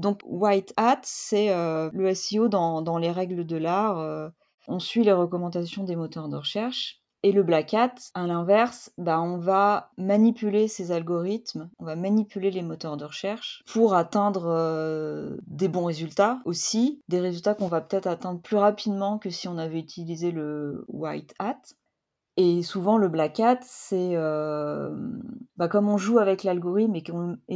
Donc 0.00 0.20
White 0.24 0.72
Hat, 0.76 1.00
c'est 1.02 1.50
euh, 1.50 1.90
le 1.92 2.14
SEO 2.14 2.48
dans, 2.48 2.98
les 2.98 3.10
règles 3.10 3.44
de 3.44 3.56
l'art. 3.56 3.98
Euh, 3.98 4.28
on 4.66 4.78
suit 4.78 5.04
les 5.04 5.12
recommandations 5.12 5.84
des 5.84 5.94
moteurs 5.94 6.28
de 6.28 6.36
recherche. 6.36 7.00
Et 7.22 7.32
le 7.32 7.42
Black 7.42 7.74
Hat, 7.74 7.96
à 8.14 8.26
l'inverse, 8.26 8.92
bah, 8.96 9.20
on 9.20 9.36
va 9.36 9.90
manipuler 9.98 10.68
ces 10.68 10.90
algorithmes, 10.90 11.68
on 11.78 11.84
va 11.84 11.94
manipuler 11.94 12.50
les 12.50 12.62
moteurs 12.62 12.96
de 12.96 13.04
recherche 13.04 13.62
pour 13.66 13.92
atteindre 13.92 14.46
euh, 14.46 15.36
des 15.46 15.68
bons 15.68 15.84
résultats 15.84 16.40
aussi, 16.46 17.02
des 17.08 17.20
résultats 17.20 17.52
qu'on 17.52 17.68
va 17.68 17.82
peut-être 17.82 18.06
atteindre 18.06 18.40
plus 18.40 18.56
rapidement 18.56 19.18
que 19.18 19.28
si 19.28 19.48
on 19.48 19.58
avait 19.58 19.78
utilisé 19.78 20.30
le 20.30 20.86
White 20.88 21.34
Hat. 21.38 21.60
Et 22.42 22.62
souvent, 22.62 22.96
le 22.96 23.08
black 23.08 23.38
hat, 23.38 23.58
c'est 23.60 24.12
euh, 24.14 24.96
bah, 25.58 25.68
comme 25.68 25.90
on 25.90 25.98
joue 25.98 26.18
avec 26.18 26.42
l'algorithme 26.42 26.94
et 26.94 27.02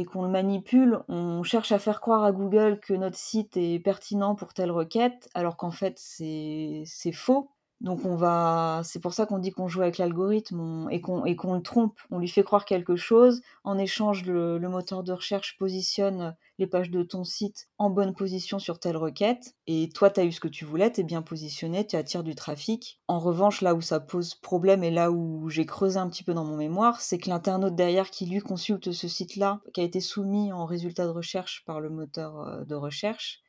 qu'on 0.05 0.21
le 0.21 0.29
manipule, 0.29 0.99
on 1.07 1.41
cherche 1.41 1.71
à 1.71 1.79
faire 1.79 2.01
croire 2.01 2.23
à 2.23 2.31
Google 2.31 2.79
que 2.79 2.93
notre 2.93 3.17
site 3.17 3.57
est 3.57 3.79
pertinent 3.79 4.35
pour 4.35 4.53
telle 4.53 4.69
requête, 4.69 5.27
alors 5.33 5.57
qu'en 5.57 5.71
fait, 5.71 5.95
c'est 5.97 6.85
faux. 7.13 7.49
Donc 7.81 8.05
on 8.05 8.15
va, 8.15 8.81
c'est 8.83 9.01
pour 9.01 9.13
ça 9.13 9.25
qu'on 9.25 9.37
dit 9.37 9.51
qu'on 9.51 9.67
joue 9.67 9.81
avec 9.81 9.97
l'algorithme 9.97 10.87
et 10.91 11.01
qu'on 11.01 11.23
le 11.23 11.61
trompe. 11.61 11.99
On 12.09 12.19
lui 12.19 12.29
fait 12.29 12.43
croire 12.43 12.65
quelque 12.65 12.95
chose. 12.95 13.41
En 13.63 13.77
échange, 13.77 14.25
le, 14.25 14.59
moteur 14.59 15.03
de 15.03 15.11
recherche 15.11 15.57
positionne 15.57 16.35
les 16.57 16.67
pages 16.67 16.89
de 16.89 17.03
ton 17.03 17.23
site 17.25 17.67
en 17.77 17.89
bonne 17.89 18.15
position 18.15 18.59
sur 18.59 18.79
telle 18.79 18.95
requête. 18.95 19.55
Et 19.67 19.89
toi, 19.89 20.09
tu 20.09 20.21
as 20.21 20.23
eu 20.23 20.31
ce 20.31 20.39
que 20.39 20.47
tu 20.47 20.63
voulais, 20.63 20.91
tu 20.91 21.01
es 21.01 21.03
bien 21.03 21.21
positionné, 21.21 21.85
tu 21.85 21.97
attires 21.97 22.23
du 22.23 22.33
trafic. 22.33 23.01
En 23.07 23.19
revanche, 23.19 23.61
là 23.61 23.75
où 23.75 23.81
ça 23.81 23.99
pose 23.99 24.35
problème 24.35 24.83
et 24.83 24.91
là 24.91 25.11
où 25.11 25.49
j'ai 25.49 25.65
creusé 25.65 25.97
un 25.97 26.09
petit 26.09 26.23
peu 26.23 26.33
dans 26.33 26.45
mon 26.45 26.57
mémoire, 26.57 27.01
c'est 27.01 27.17
que 27.17 27.29
l'internaute 27.29 27.75
derrière 27.75 28.09
qui 28.09 28.25
lui 28.25 28.39
consulte 28.39 28.93
ce 28.93 29.07
site-là, 29.07 29.59
qui 29.73 29.81
a 29.81 29.83
été 29.83 29.99
soumis 29.99 30.53
en 30.53 30.65
résultat 30.65 31.05
de 31.05 31.11
recherche 31.11 31.63
par 31.65 31.81
le 31.81 31.89
moteur 31.89 32.39
euh, 32.39 32.63
de 32.63 32.75
recherche, 32.75 33.41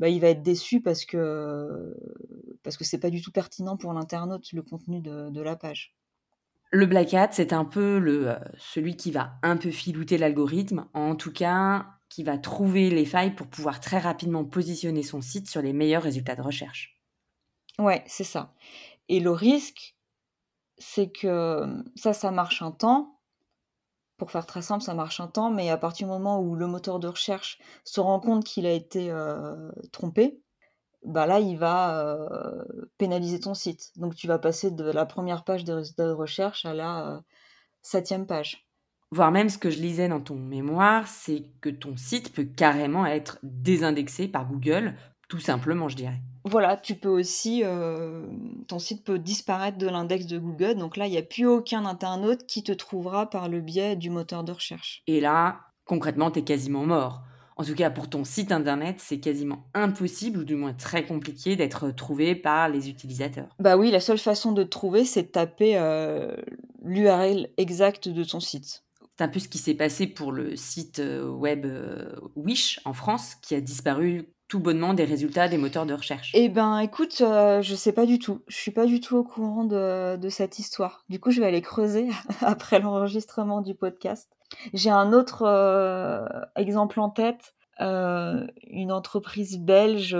bah, 0.00 0.08
il 0.08 0.20
va 0.20 0.28
être 0.28 0.42
déçu 0.42 0.80
parce 0.80 1.04
que 1.04 1.94
parce 2.62 2.76
que 2.76 2.84
c'est 2.84 2.98
pas 2.98 3.10
du 3.10 3.22
tout 3.22 3.32
pertinent 3.32 3.76
pour 3.76 3.92
l'internaute 3.92 4.52
le 4.52 4.62
contenu 4.62 5.00
de, 5.00 5.40
la 5.40 5.56
page. 5.56 5.94
Le 6.70 6.86
Black 6.86 7.14
Hat, 7.14 7.30
c'est 7.32 7.52
un 7.52 7.64
peu 7.64 7.98
le, 7.98 8.30
euh, 8.30 8.38
celui 8.58 8.96
qui 8.96 9.10
va 9.10 9.32
un 9.42 9.56
peu 9.56 9.70
filouter 9.70 10.18
l'algorithme, 10.18 10.86
en 10.94 11.16
tout 11.16 11.32
cas 11.32 11.86
qui 12.08 12.24
va 12.24 12.38
trouver 12.38 12.90
les 12.90 13.04
failles 13.04 13.34
pour 13.34 13.46
pouvoir 13.46 13.78
très 13.80 13.98
rapidement 13.98 14.44
positionner 14.44 15.04
son 15.04 15.20
site 15.20 15.48
sur 15.48 15.62
les 15.62 15.72
meilleurs 15.72 16.02
résultats 16.02 16.34
de 16.34 16.42
recherche. 16.42 17.00
Ouais, 17.78 18.02
c'est 18.06 18.24
ça. 18.24 18.52
Et 19.08 19.20
le 19.20 19.30
risque, 19.30 19.96
c'est 20.76 21.10
que 21.10 21.82
ça, 21.94 22.12
ça 22.12 22.32
marche 22.32 22.62
un 22.62 22.72
temps. 22.72 23.20
Pour 24.16 24.32
faire 24.32 24.44
très 24.44 24.60
simple, 24.60 24.82
ça 24.82 24.92
marche 24.92 25.20
un 25.20 25.28
temps, 25.28 25.50
mais 25.50 25.70
à 25.70 25.76
partir 25.76 26.08
du 26.08 26.12
moment 26.12 26.40
où 26.40 26.56
le 26.56 26.66
moteur 26.66 26.98
de 26.98 27.06
recherche 27.06 27.58
se 27.84 28.00
rend 28.00 28.18
compte 28.18 28.44
qu'il 28.44 28.66
a 28.66 28.72
été 28.72 29.14
trompé, 29.92 30.42
bah 31.04 31.26
là, 31.26 31.40
il 31.40 31.58
va 31.58 32.28
pénaliser 32.98 33.40
ton 33.40 33.54
site. 33.54 33.90
Donc, 33.96 34.14
tu 34.14 34.26
vas 34.26 34.38
passer 34.38 34.70
de 34.70 34.90
la 34.90 35.06
première 35.06 35.44
page 35.44 35.64
des 35.64 35.72
résultats 35.72 36.06
de 36.06 36.12
recherche 36.12 36.66
à 36.66 36.74
la 36.74 37.22
septième 37.82 38.26
page. 38.26 38.66
Voire 39.12 39.32
même 39.32 39.48
ce 39.48 39.58
que 39.58 39.70
je 39.70 39.80
lisais 39.80 40.08
dans 40.08 40.20
ton 40.20 40.36
mémoire, 40.36 41.08
c'est 41.08 41.44
que 41.60 41.68
ton 41.68 41.96
site 41.96 42.32
peut 42.32 42.44
carrément 42.44 43.06
être 43.06 43.38
désindexé 43.42 44.28
par 44.28 44.46
Google, 44.46 44.94
tout 45.28 45.40
simplement, 45.40 45.88
je 45.88 45.96
dirais. 45.96 46.20
Voilà, 46.44 46.76
tu 46.76 46.94
peux 46.94 47.08
aussi, 47.08 47.64
ton 48.68 48.78
site 48.78 49.04
peut 49.04 49.18
disparaître 49.18 49.78
de 49.78 49.88
l'index 49.88 50.26
de 50.26 50.38
Google. 50.38 50.76
Donc 50.76 50.96
là, 50.96 51.06
il 51.06 51.10
n'y 51.10 51.18
a 51.18 51.22
plus 51.22 51.46
aucun 51.46 51.86
internaute 51.86 52.46
qui 52.46 52.62
te 52.62 52.72
trouvera 52.72 53.28
par 53.28 53.48
le 53.48 53.60
biais 53.60 53.96
du 53.96 54.10
moteur 54.10 54.44
de 54.44 54.52
recherche. 54.52 55.02
Et 55.06 55.20
là, 55.20 55.60
concrètement, 55.84 56.30
tu 56.30 56.38
es 56.38 56.44
quasiment 56.44 56.86
mort. 56.86 57.22
En 57.60 57.62
tout 57.62 57.74
cas, 57.74 57.90
pour 57.90 58.08
ton 58.08 58.24
site 58.24 58.52
internet, 58.52 58.96
c'est 59.00 59.20
quasiment 59.20 59.66
impossible, 59.74 60.38
ou 60.38 60.44
du 60.44 60.56
moins 60.56 60.72
très 60.72 61.04
compliqué, 61.04 61.56
d'être 61.56 61.90
trouvé 61.90 62.34
par 62.34 62.70
les 62.70 62.88
utilisateurs. 62.88 63.54
Bah 63.58 63.76
oui, 63.76 63.90
la 63.90 64.00
seule 64.00 64.16
façon 64.16 64.52
de 64.52 64.62
te 64.62 64.70
trouver, 64.70 65.04
c'est 65.04 65.24
de 65.24 65.28
taper 65.28 65.78
l'URL 66.82 67.50
exacte 67.58 68.08
de 68.08 68.24
ton 68.24 68.40
site. 68.40 68.84
C'est 69.18 69.24
un 69.24 69.28
peu 69.28 69.40
ce 69.40 69.48
qui 69.48 69.58
s'est 69.58 69.74
passé 69.74 70.06
pour 70.06 70.32
le 70.32 70.56
site 70.56 71.02
web 71.22 71.66
Wish 72.34 72.80
en 72.86 72.94
France, 72.94 73.34
qui 73.42 73.54
a 73.54 73.60
disparu 73.60 74.32
tout 74.48 74.58
bonnement 74.58 74.94
des 74.94 75.04
résultats 75.04 75.46
des 75.46 75.58
moteurs 75.58 75.84
de 75.84 75.92
recherche 75.92 76.32
Eh 76.32 76.48
ben, 76.48 76.78
écoute, 76.78 77.16
je 77.18 77.60
je 77.62 77.74
sais 77.74 77.92
pas 77.92 78.06
du 78.06 78.18
tout. 78.18 78.40
Je 78.48 78.56
suis 78.56 78.70
pas 78.70 78.86
du 78.86 79.00
tout 79.00 79.18
au 79.18 79.22
courant 79.22 79.64
de, 79.64 80.16
de 80.16 80.28
cette 80.30 80.58
histoire. 80.58 81.04
Du 81.10 81.20
coup, 81.20 81.30
je 81.30 81.42
vais 81.42 81.46
aller 81.46 81.60
creuser 81.60 82.08
après 82.40 82.80
l'enregistrement 82.80 83.60
du 83.60 83.74
podcast. 83.74 84.30
J'ai 84.72 84.90
un 84.90 85.12
autre 85.12 85.46
exemple 86.56 87.00
en 87.00 87.10
tête. 87.10 87.54
une 87.78 88.92
entreprise 88.92 89.58
belge 89.58 90.16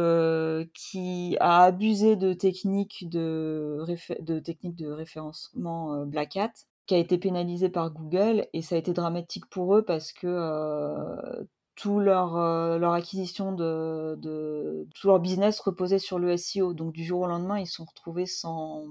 qui 0.75 1.37
a 1.41 1.63
abusé 1.65 2.17
de 2.17 2.33
techniques 2.33 3.09
de, 3.09 3.85
de, 4.21 4.87
référencement 4.91 6.07
Black 6.07 6.37
Hat 6.37 6.53
qui 6.87 6.95
a 6.95 6.99
été 6.99 7.19
pénalisée 7.19 7.69
par 7.69 7.91
Google 7.91 8.47
et 8.53 8.63
ça 8.63 8.75
a 8.75 8.79
été 8.79 8.93
dramatique 8.93 9.47
pour 9.47 9.77
eux 9.77 9.85
parce 9.85 10.13
que 10.13 11.47
tout 11.81 11.99
leur, 11.99 12.37
euh, 12.37 12.77
leur 12.77 12.93
acquisition 12.93 13.53
de, 13.53 14.87
tout 14.95 15.07
leur 15.07 15.19
business 15.19 15.61
reposait 15.61 15.99
sur 15.99 16.19
le 16.19 16.37
SEO. 16.37 16.75
Donc 16.75 16.93
du 16.93 17.05
jour 17.05 17.23
au 17.23 17.27
lendemain, 17.27 17.59
ils 17.59 17.67
se 17.67 17.77
sont 17.77 17.87
retrouvés 17.87 18.27
sans, 18.27 18.85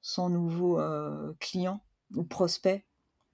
sans 0.00 0.28
nouveaux 0.28 0.78
euh, 0.78 1.32
clients 1.40 1.80
ou 2.14 2.22
prospects. 2.22 2.84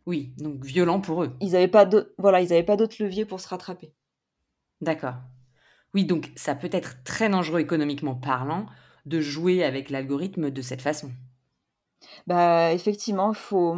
Oui, 0.06 0.32
donc 0.38 0.64
violent 0.64 1.00
pour 1.00 1.22
eux. 1.22 1.32
Ils 1.40 1.52
n'avaient 1.52 1.68
pas 1.68 1.88
voilà, 2.18 2.40
ils 2.40 2.48
n'avaient 2.48 2.62
pas 2.62 2.76
d'autres 2.76 3.02
leviers 3.02 3.24
pour 3.24 3.40
se 3.40 3.48
rattraper. 3.48 3.92
D'accord. 4.80 5.14
Oui, 5.94 6.04
donc 6.04 6.32
ça 6.36 6.54
peut 6.54 6.70
être 6.72 7.02
très 7.04 7.28
dangereux 7.28 7.60
économiquement 7.60 8.14
parlant 8.14 8.66
de 9.06 9.20
jouer 9.20 9.64
avec 9.64 9.90
l'algorithme 9.90 10.50
de 10.50 10.62
cette 10.62 10.82
façon. 10.82 11.10
Bah 12.26 12.72
effectivement, 12.72 13.32
faut 13.32 13.76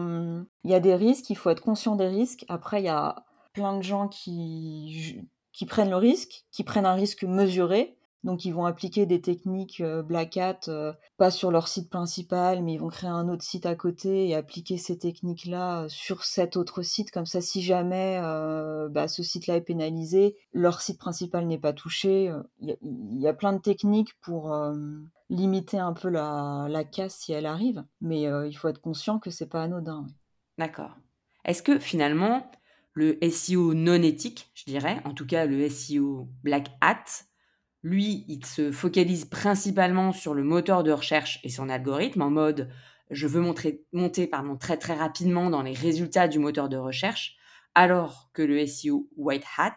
il 0.65 0.71
y 0.71 0.75
a 0.75 0.81
des 0.81 0.95
risques, 0.95 1.29
il 1.31 1.37
faut 1.37 1.51
être 1.51 1.63
conscient 1.63 1.97
des 1.97 2.09
risques. 2.09 2.45
Après 2.49 2.81
il 2.81 2.85
y 2.87 2.89
a 2.89 3.25
plein 3.53 3.77
de 3.77 3.83
gens 3.83 4.09
qui, 4.09 5.21
qui 5.53 5.67
prennent 5.67 5.91
le 5.91 5.97
risque, 5.97 6.45
qui 6.51 6.65
prennent 6.65 6.87
un 6.87 6.95
risque 6.95 7.25
mesuré. 7.25 7.97
Donc 8.25 8.47
ils 8.47 8.55
vont 8.55 8.65
appliquer 8.65 9.05
des 9.05 9.21
techniques 9.21 9.83
euh, 9.83 10.03
Black 10.03 10.39
Hat, 10.39 10.61
euh, 10.69 10.95
pas 11.19 11.31
sur 11.31 11.51
leur 11.51 11.69
site 11.69 11.91
principal, 11.91 12.63
mais 12.63 12.73
ils 12.73 12.79
vont 12.81 12.89
créer 12.89 13.11
un 13.11 13.29
autre 13.29 13.45
site 13.45 13.67
à 13.67 13.75
côté 13.75 14.29
et 14.29 14.35
appliquer 14.35 14.79
ces 14.79 14.99
techniques-là 14.99 15.83
euh, 15.83 15.89
sur 15.89 16.25
cet 16.25 16.57
autre 16.57 16.81
site. 16.81 17.11
Comme 17.11 17.27
ça, 17.27 17.43
si 17.43 17.63
jamais 17.63 18.19
bah, 18.91 19.09
ce 19.09 19.23
site-là 19.23 19.57
est 19.57 19.61
pénalisé, 19.61 20.37
leur 20.53 20.81
site 20.81 20.99
principal 20.99 21.47
n'est 21.47 21.59
pas 21.59 21.75
touché. 21.75 22.33
Il 22.61 23.21
y, 23.21 23.29
a 23.29 23.35
plein 23.35 23.53
de 23.53 23.59
techniques 23.59 24.15
pour 24.23 24.55
limiter 25.29 25.79
un 25.79 25.93
peu 25.93 26.09
la, 26.09 26.85
casse 26.91 27.17
si 27.17 27.33
elle 27.33 27.47
arrive, 27.47 27.85
mais 28.01 28.23
il 28.23 28.55
faut 28.55 28.69
être 28.69 28.81
conscient 28.81 29.19
que 29.19 29.31
c'est 29.31 29.49
pas 29.49 29.63
anodin. 29.63 30.07
D'accord. 30.57 30.97
Est-ce 31.45 31.63
que 31.63 31.79
finalement, 31.79 32.51
le 32.95 33.19
SEO 33.31 33.75
non 33.75 34.03
éthique, 34.03 34.51
je 34.55 34.65
dirais, 34.65 35.01
en 35.05 35.13
tout 35.13 35.27
cas 35.27 35.45
le 35.45 35.69
SEO 35.69 36.29
black 36.43 36.69
hat, 36.81 37.05
lui, 37.85 38.25
il 38.29 38.45
se 38.45 38.73
focalise 38.73 39.27
principalement 39.27 40.13
sur 40.13 40.35
le 40.35 40.43
moteur 40.43 40.83
de 40.83 40.91
recherche 40.91 41.39
et 41.45 41.51
son 41.51 41.69
algorithme 41.69 42.23
en 42.23 42.31
mode 42.31 42.71
je 43.11 43.27
veux 43.27 43.43
monter 43.43 44.31
très 44.59 44.79
très 44.79 44.95
rapidement 44.95 45.51
dans 45.51 45.63
les 45.63 45.75
résultats 45.75 46.27
du 46.27 46.39
moteur 46.39 46.71
de 46.71 46.79
recherche, 46.79 47.37
alors 47.75 48.31
que 48.33 48.43
le 48.43 48.67
SEO 48.67 49.09
white 49.17 49.45
hat 49.59 49.77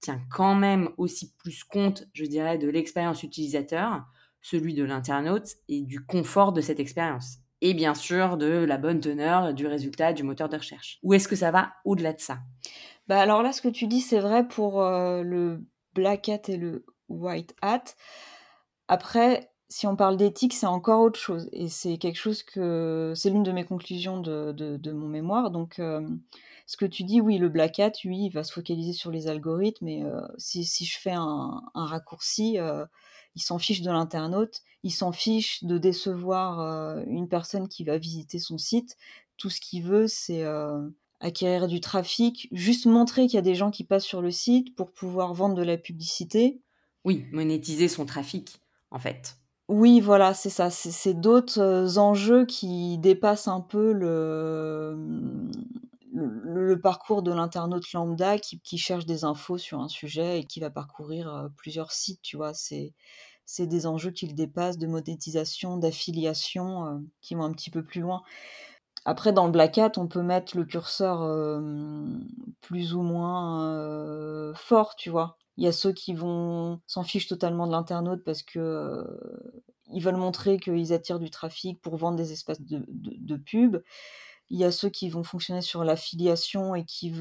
tient 0.00 0.20
quand 0.30 0.54
même 0.54 0.90
aussi 0.96 1.34
plus 1.36 1.64
compte, 1.64 2.04
je 2.14 2.24
dirais, 2.24 2.56
de 2.56 2.68
l'expérience 2.68 3.24
utilisateur, 3.24 4.04
celui 4.40 4.72
de 4.72 4.84
l'internaute 4.84 5.56
et 5.68 5.82
du 5.82 6.04
confort 6.06 6.52
de 6.52 6.60
cette 6.60 6.80
expérience 6.80 7.38
et 7.60 7.74
bien 7.74 7.94
sûr 7.94 8.36
de 8.36 8.64
la 8.64 8.78
bonne 8.78 9.00
teneur 9.00 9.52
du 9.52 9.66
résultat 9.66 10.12
du 10.12 10.22
moteur 10.22 10.48
de 10.48 10.56
recherche. 10.56 10.98
Ou 11.02 11.14
est-ce 11.14 11.28
que 11.28 11.36
ça 11.36 11.50
va 11.50 11.72
au-delà 11.84 12.12
de 12.12 12.20
ça? 12.20 12.38
Bah 13.06 13.20
Alors 13.20 13.42
là, 13.42 13.52
ce 13.52 13.60
que 13.60 13.68
tu 13.68 13.86
dis, 13.86 14.00
c'est 14.00 14.20
vrai 14.20 14.46
pour 14.48 14.82
euh, 14.82 15.22
le 15.22 15.62
black 15.94 16.28
hat 16.28 16.48
et 16.48 16.56
le 16.56 16.86
white 17.10 17.54
hat. 17.60 17.84
Après, 18.88 19.52
si 19.68 19.86
on 19.86 19.96
parle 19.96 20.16
d'éthique, 20.16 20.54
c'est 20.54 20.66
encore 20.66 21.02
autre 21.02 21.20
chose. 21.20 21.48
Et 21.52 21.68
c'est 21.68 21.98
quelque 21.98 22.18
chose 22.18 22.42
que. 22.42 23.12
C'est 23.14 23.30
l'une 23.30 23.42
de 23.42 23.52
mes 23.52 23.64
conclusions 23.64 24.20
de, 24.20 24.92
mon 24.92 25.08
mémoire. 25.08 25.50
Donc, 25.50 25.78
euh, 25.78 26.00
ce 26.66 26.76
que 26.76 26.86
tu 26.86 27.04
dis, 27.04 27.20
oui, 27.20 27.38
le 27.38 27.50
black 27.50 27.78
hat, 27.78 27.92
lui, 28.04 28.26
il 28.26 28.30
va 28.30 28.44
se 28.44 28.52
focaliser 28.52 28.92
sur 28.92 29.10
les 29.10 29.28
algorithmes. 29.28 29.88
Et 29.88 30.02
euh, 30.02 30.20
si, 30.38 30.64
je 30.64 30.98
fais 30.98 31.12
un, 31.12 31.62
raccourci, 31.74 32.58
il 33.34 33.42
s'en 33.42 33.58
fiche 33.58 33.82
de 33.82 33.90
l'internaute, 33.90 34.62
il 34.82 34.90
s'en 34.90 35.12
fiche 35.12 35.64
de 35.64 35.78
décevoir 35.78 36.60
euh, 36.60 37.02
une 37.06 37.28
personne 37.28 37.68
qui 37.68 37.84
va 37.84 37.98
visiter 37.98 38.38
son 38.38 38.58
site. 38.58 38.96
Tout 39.36 39.50
ce 39.50 39.60
qu'il 39.60 39.84
veut, 39.84 40.08
c'est 40.08 40.42
euh, 40.44 40.88
acquérir 41.20 41.68
du 41.68 41.80
trafic, 41.80 42.48
juste 42.52 42.86
montrer 42.86 43.26
qu'il 43.26 43.34
y 43.34 43.38
a 43.38 43.42
des 43.42 43.54
gens 43.54 43.70
qui 43.70 43.84
passent 43.84 44.04
sur 44.04 44.22
le 44.22 44.30
site 44.30 44.74
pour 44.74 44.92
pouvoir 44.92 45.34
vendre 45.34 45.54
de 45.54 45.62
la 45.62 45.76
publicité. 45.76 46.60
Oui, 47.04 47.26
monétiser 47.32 47.88
son 47.88 48.04
trafic, 48.04 48.60
en 48.90 48.98
fait. 48.98 49.36
Oui, 49.68 50.00
voilà, 50.00 50.34
c'est 50.34 50.50
ça. 50.50 50.68
C'est 50.70 51.14
d'autres 51.14 51.60
euh, 51.60 51.96
enjeux 51.96 52.44
qui 52.44 52.98
dépassent 52.98 53.48
un 53.48 53.60
peu 53.60 53.92
le, 53.92 54.96
le, 56.12 56.80
parcours 56.80 57.22
de 57.22 57.32
l'internaute 57.32 57.92
lambda 57.92 58.38
qui, 58.38 58.78
cherche 58.78 59.06
des 59.06 59.24
infos 59.24 59.58
sur 59.58 59.80
un 59.80 59.88
sujet 59.88 60.40
et 60.40 60.44
qui 60.44 60.58
va 60.60 60.70
parcourir 60.70 61.48
plusieurs 61.56 61.92
sites, 61.92 62.20
tu 62.22 62.36
vois. 62.36 62.52
C'est, 62.52 62.94
c'est 63.46 63.66
des 63.68 63.86
enjeux 63.86 64.10
qui 64.10 64.26
le 64.26 64.34
dépassent 64.34 64.78
de 64.78 64.88
monétisation, 64.88 65.76
d'affiliation, 65.76 67.04
qui 67.20 67.36
vont 67.36 67.44
un 67.44 67.52
petit 67.52 67.70
peu 67.70 67.84
plus 67.84 68.00
loin. 68.00 68.22
Après, 69.04 69.32
dans 69.32 69.46
le 69.46 69.52
Black 69.52 69.78
Hat, 69.78 69.92
on 69.98 70.08
peut 70.08 70.22
mettre 70.22 70.56
le 70.56 70.64
curseur 70.64 71.20
plus 72.60 72.94
ou 72.94 73.02
moins 73.02 74.52
fort, 74.54 74.96
tu 74.96 75.10
vois. 75.10 75.38
Il 75.60 75.64
y 75.64 75.68
a 75.68 75.72
ceux 75.72 75.92
qui 75.92 76.14
vont 76.14 76.80
s'en 76.86 77.02
fichent 77.02 77.26
totalement 77.28 77.66
de 77.66 77.72
l'internaute 77.72 78.24
parce 78.24 78.42
que 78.42 79.04
ils 79.92 80.02
veulent 80.02 80.16
montrer 80.16 80.58
qu'ils 80.58 80.94
attirent 80.94 81.18
du 81.18 81.28
trafic 81.28 81.82
pour 81.82 81.96
vendre 81.96 82.16
des 82.16 82.32
espaces 82.32 82.62
de, 82.62 83.36
pub. 83.36 83.76
Il 84.48 84.58
y 84.58 84.64
a 84.64 84.72
ceux 84.72 84.88
qui 84.88 85.10
vont 85.10 85.22
fonctionner 85.22 85.60
sur 85.60 85.84
l'affiliation 85.84 86.74
et 86.74 86.86
qui, 86.86 87.12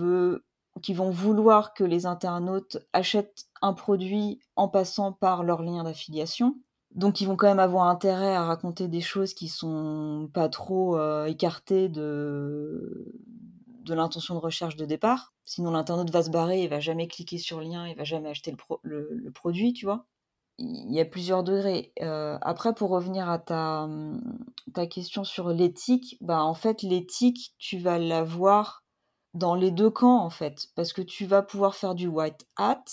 qui 0.81 0.93
vont 0.93 1.10
vouloir 1.10 1.74
que 1.74 1.84
les 1.84 2.05
internautes 2.05 2.77
achètent 2.93 3.50
un 3.62 3.74
produit 3.74 4.39
en 4.55 4.69
passant 4.69 5.12
par 5.12 5.43
leur 5.43 5.62
lien 5.62 5.84
d'affiliation. 5.84 6.55
Donc 6.96 7.19
ils 7.19 7.27
vont 7.27 7.36
quand 7.36 7.48
même 7.48 7.60
avoir 7.60 7.88
intérêt 7.88 8.36
à 8.36 8.46
raconter 8.46 8.88
des 8.88 9.01
choses 9.01 9.34
qui 9.34 9.50
sont 9.50 10.29
pas 10.34 10.48
trop 10.48 10.98
euh, 10.98 11.25
écartées 11.25 11.89
de 11.89 13.13
l'intention 13.89 14.36
de 14.36 14.39
recherche 14.39 14.77
de 14.77 14.86
départ. 14.86 15.34
Sinon 15.50 15.72
l'internaute 15.72 16.12
va 16.12 16.22
se 16.22 16.29
barrer, 16.29 16.62
il 16.62 16.70
va 16.70 16.79
jamais 16.79 17.08
cliquer 17.08 17.39
sur 17.39 17.60
le 17.60 17.65
lien, 17.65 17.88
il 17.88 17.96
va 17.96 18.03
jamais 18.03 18.29
acheter 18.29 18.56
le, 18.84 19.10
le 19.12 19.32
produit, 19.32 19.74
tu 19.74 19.84
vois. 19.88 20.06
Il 20.60 20.94
y 20.94 21.00
a 21.00 21.06
plusieurs 21.06 21.44
degrés. 21.44 21.91
Euh, 22.03 22.38
après, 22.44 22.75
pour 22.75 22.91
revenir 22.91 23.27
à 23.27 23.39
ta, 23.39 23.86
hum, 23.86 24.22
ta 24.75 24.86
question 24.86 25.24
sur 25.24 25.50
l'éthique, 25.50 26.18
bah, 26.22 26.44
en 26.44 26.53
fait, 26.53 26.84
l'éthique, 26.84 27.56
tu 27.58 27.79
vas 27.79 27.98
l'avoir 27.98 28.84
dans 29.34 29.56
les 29.56 29.72
deux 29.72 29.89
camps, 29.89 30.24
en 30.24 30.29
fait, 30.29 30.68
parce 30.75 30.94
que 30.94 31.01
tu 31.01 31.25
vas 31.25 31.41
pouvoir 31.41 31.74
faire 31.74 31.96
du 31.96 32.06
white 32.06 32.46
hat, 32.56 32.84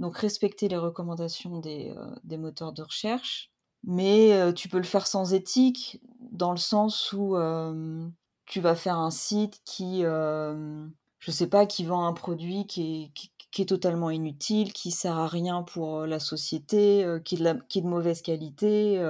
donc 0.00 0.16
respecter 0.16 0.66
les 0.66 0.78
recommandations 0.78 1.60
des, 1.60 1.94
euh, 1.96 2.10
des 2.24 2.38
moteurs 2.38 2.72
de 2.72 2.82
recherche, 2.82 3.52
mais 3.84 4.32
euh, 4.32 4.52
tu 4.52 4.68
peux 4.68 4.78
le 4.78 4.82
faire 4.82 5.06
sans 5.06 5.32
éthique, 5.32 6.00
dans 6.32 6.50
le 6.50 6.58
sens 6.58 7.12
où 7.12 7.36
tu 8.46 8.60
vas 8.60 8.74
faire 8.74 8.98
un 8.98 9.12
site 9.12 9.60
qui, 9.64 10.02
je 11.20 11.30
sais 11.30 11.46
pas, 11.46 11.66
qui 11.66 11.84
vend 11.84 12.06
un 12.06 12.12
produit 12.12 12.66
qui 12.66 13.12
est, 13.58 13.68
totalement 13.68 14.10
inutile, 14.10 14.72
qui 14.72 14.90
sert 14.90 15.18
à 15.18 15.28
rien 15.28 15.62
pour 15.62 16.06
la 16.06 16.18
société, 16.18 17.06
qui, 17.24 17.36
est 17.36 17.80
de 17.80 17.86
mauvaise 17.86 18.22
qualité. 18.22 19.00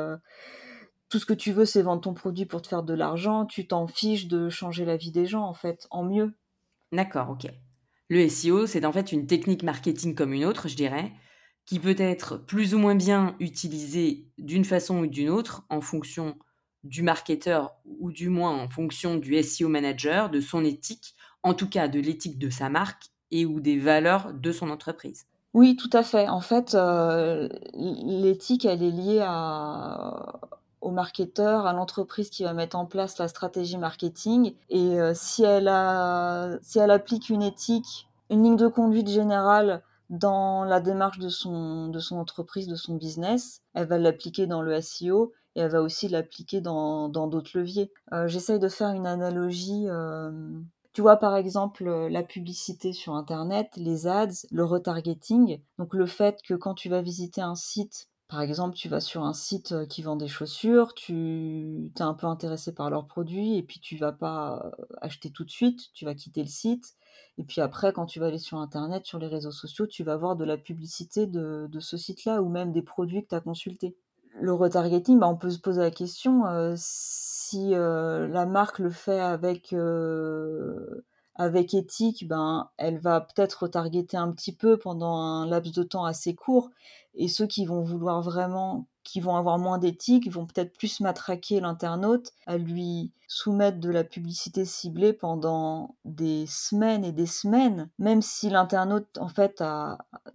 tout 1.09 1.19
ce 1.19 1.27
que 1.27 1.35
tu 1.35 1.53
veux, 1.53 1.65
c'est 1.65 1.83
vendre 1.83 2.03
ton 2.03 2.15
produit 2.15 2.47
pour 2.47 2.61
te 2.63 2.69
faire 2.69 2.83
de 2.83 2.95
l'argent. 2.95 3.47
Tu 3.47 3.67
t'en 3.69 3.87
fiches 3.87 4.27
de 4.27 4.49
changer 4.49 4.85
la 4.85 4.97
vie 4.97 5.13
des 5.13 5.27
gens, 5.27 5.45
en 5.45 5.55
fait, 5.55 5.87
en 5.91 6.03
mieux. 6.03 6.35
D'accord, 6.93 7.31
ok. 7.31 7.47
Le 8.09 8.29
SEO, 8.29 8.67
c'est 8.67 8.85
en 8.85 8.93
fait 8.93 9.13
une 9.13 9.27
technique 9.27 9.63
marketing 9.63 10.17
comme 10.17 10.33
une 10.33 10.45
autre, 10.45 10.67
je 10.67 10.75
dirais, 10.75 11.13
qui 11.65 11.79
peut 11.79 11.95
être 11.97 12.37
plus 12.37 12.75
ou 12.75 12.79
moins 12.79 12.97
bien 12.97 13.37
utilisée 13.39 14.27
d'une 14.37 14.65
façon 14.65 14.99
ou 14.99 15.07
d'une 15.07 15.31
autre 15.31 15.65
en 15.71 15.81
fonction 15.81 16.37
du 16.83 17.03
marketeur 17.03 17.77
ou 17.85 18.11
du 18.11 18.29
moins 18.29 18.61
en 18.61 18.69
fonction 18.69 19.17
du 19.17 19.41
SEO 19.41 19.69
manager, 19.69 20.31
de 20.31 20.41
son 20.41 20.65
éthique, 20.65 21.15
en 21.43 21.55
tout 21.55 21.69
cas 21.69 21.89
de 21.89 22.01
l'éthique 22.01 22.39
de 22.39 22.51
sa 22.51 22.69
marque 22.69 23.11
et 23.31 23.47
ou 23.47 23.61
des 23.61 23.79
valeurs 23.79 24.33
de 24.35 24.53
son 24.53 24.71
entreprise. 24.71 25.27
Oui, 25.53 25.77
tout 25.77 25.91
à 25.93 26.03
fait. 26.03 26.29
En 26.29 26.41
fait, 26.41 26.75
euh, 26.75 27.49
l'éthique, 27.75 28.65
elle 28.65 28.83
est 28.83 28.91
liée 28.91 29.27
au 30.81 30.91
marketeur, 30.91 31.67
à 31.67 31.73
l'entreprise 31.73 32.31
qui 32.31 32.45
va 32.45 32.53
mettre 32.53 32.77
en 32.77 32.87
place 32.87 33.19
la 33.19 33.29
stratégie 33.29 33.77
marketing. 33.77 34.55
Et 34.69 35.01
euh, 35.01 35.13
si, 35.15 35.43
elle 35.43 35.69
a, 35.69 36.59
si 36.63 36.79
elle 36.79 36.91
applique 36.91 37.31
une 37.31 37.43
éthique, 37.43 38.09
une 38.31 38.45
ligne 38.45 38.57
de 38.57 38.69
conduite 38.69 39.09
générale 39.09 39.83
dans 40.09 40.65
la 40.65 40.81
démarche 40.81 41.19
de 41.19 41.29
son, 41.29 41.89
de 41.89 41.99
son 41.99 42.17
entreprise, 42.17 42.67
de 42.69 42.77
son 42.77 42.95
business, 42.95 43.63
elle 43.75 43.87
va 43.87 43.99
l'appliquer 43.99 44.47
dans 44.47 44.63
le 44.63 44.81
SEO 44.81 45.33
et 45.57 45.61
elle 45.61 45.71
va 45.71 45.83
aussi 45.83 46.09
l'appliquer 46.09 46.61
dans 46.61 47.09
d'autres 47.09 47.59
leviers. 47.59 47.91
Euh, 48.13 48.29
J'essaye 48.29 48.61
de 48.61 48.69
faire 48.69 48.91
une 48.91 49.07
analogie. 49.07 49.87
Tu 50.93 51.03
vois, 51.03 51.17
par 51.17 51.37
exemple, 51.37 51.85
la 51.85 52.23
publicité 52.23 52.93
sur 52.93 53.15
Internet, 53.15 53.71
les 53.77 54.07
ads, 54.07 54.47
le 54.51 54.65
retargeting. 54.65 55.61
Donc, 55.79 55.95
le 55.95 56.07
fait 56.07 56.41
que 56.43 56.55
quand 56.55 56.75
tu 56.75 56.89
vas 56.89 57.03
visiter 57.03 57.41
un 57.41 57.55
site, 57.55 58.11
par 58.31 58.43
exemple, 58.43 58.77
tu 58.77 58.89
vas 58.89 59.01
sur 59.01 59.25
un 59.25 59.33
site 59.33 59.73
euh, 59.73 59.87
qui 59.87 60.03
vend 60.03 60.15
des 60.15 60.29
chaussures, 60.29 60.95
tu 60.95 61.91
es 61.97 62.03
un 62.03 62.15
peu 62.15 62.29
intéressé 62.29 62.73
par 62.73 62.89
leurs 62.89 63.09
produits 63.09 63.57
et 63.57 63.63
puis 63.65 63.81
tu 63.81 63.97
vas 63.97 64.13
pas 64.13 64.73
euh, 64.79 64.85
acheter 65.01 65.33
tout 65.33 65.45
de 65.45 65.51
suite, 65.51 65.93
tu 65.95 66.05
vas 66.05 66.15
quitter 66.15 66.43
le 66.43 66.49
site. 66.49 66.95
Et 67.39 67.45
puis 67.45 67.61
après, 67.61 67.93
quand 67.93 68.07
tu 68.07 68.21
vas 68.21 68.27
aller 68.27 68.39
sur 68.39 68.59
Internet, 68.59 69.05
sur 69.05 69.19
les 69.19 69.27
réseaux 69.27 69.51
sociaux, 69.51 69.89
tu 69.89 70.05
vas 70.05 70.17
voir 70.17 70.37
de 70.37 70.45
la 70.45 70.57
publicité 70.57 71.27
de, 71.27 71.69
ce 71.81 71.97
site-là 71.97 72.41
ou 72.41 72.49
même 72.49 72.71
des 72.71 72.83
produits 72.83 73.25
que 73.25 73.31
tu 73.31 73.35
as 73.35 73.41
consultés. 73.41 73.97
Le 74.35 74.53
retargeting, 74.53 75.19
bah, 75.19 75.29
on 75.29 75.37
peut 75.37 75.51
se 75.51 75.59
poser 75.59 75.81
la 75.81 75.91
question 75.91 76.47
euh, 76.47 76.75
si 76.77 77.71
la 77.71 78.47
marque 78.47 78.79
le 78.79 78.91
fait 78.91 79.21
avec 79.21 79.75
avec 81.41 81.73
éthique, 81.73 82.29
ben, 82.29 82.69
elle 82.77 82.99
va 82.99 83.23
peut-être 83.23 83.63
retargeter 83.63 84.19
un 84.19 84.31
petit 84.31 84.55
peu 84.55 84.77
pendant 84.77 85.17
un 85.17 85.47
laps 85.47 85.73
de 85.75 85.83
temps 85.83 86.05
assez 86.05 86.35
court. 86.35 86.69
Et 87.15 87.29
ceux 87.29 87.47
qui 87.47 87.65
vont 87.65 87.81
vouloir 87.81 88.21
vraiment, 88.21 88.89
qui 89.05 89.21
vont 89.21 89.35
avoir 89.35 89.59
moins 89.59 89.79
d'éthique, 89.79 90.31
vont 90.31 90.45
peut-être 90.45 90.77
plus 90.77 91.01
matraquer 91.01 91.61
l'internaute 91.61 92.33
à 92.47 92.59
lui 92.59 93.13
soumettre 93.27 93.81
de 93.81 93.89
la 93.89 94.05
publicité 94.05 94.67
ciblée 94.67 95.15
pendant 95.15 95.97
des 96.05 96.45
semaines 96.47 97.07
et 97.07 97.13
des 97.13 97.25
semaines, 97.25 97.89
même 97.99 98.21
si 98.21 98.51
l'internaute, 98.51 99.17
en 99.17 99.29
fait, 99.29 99.63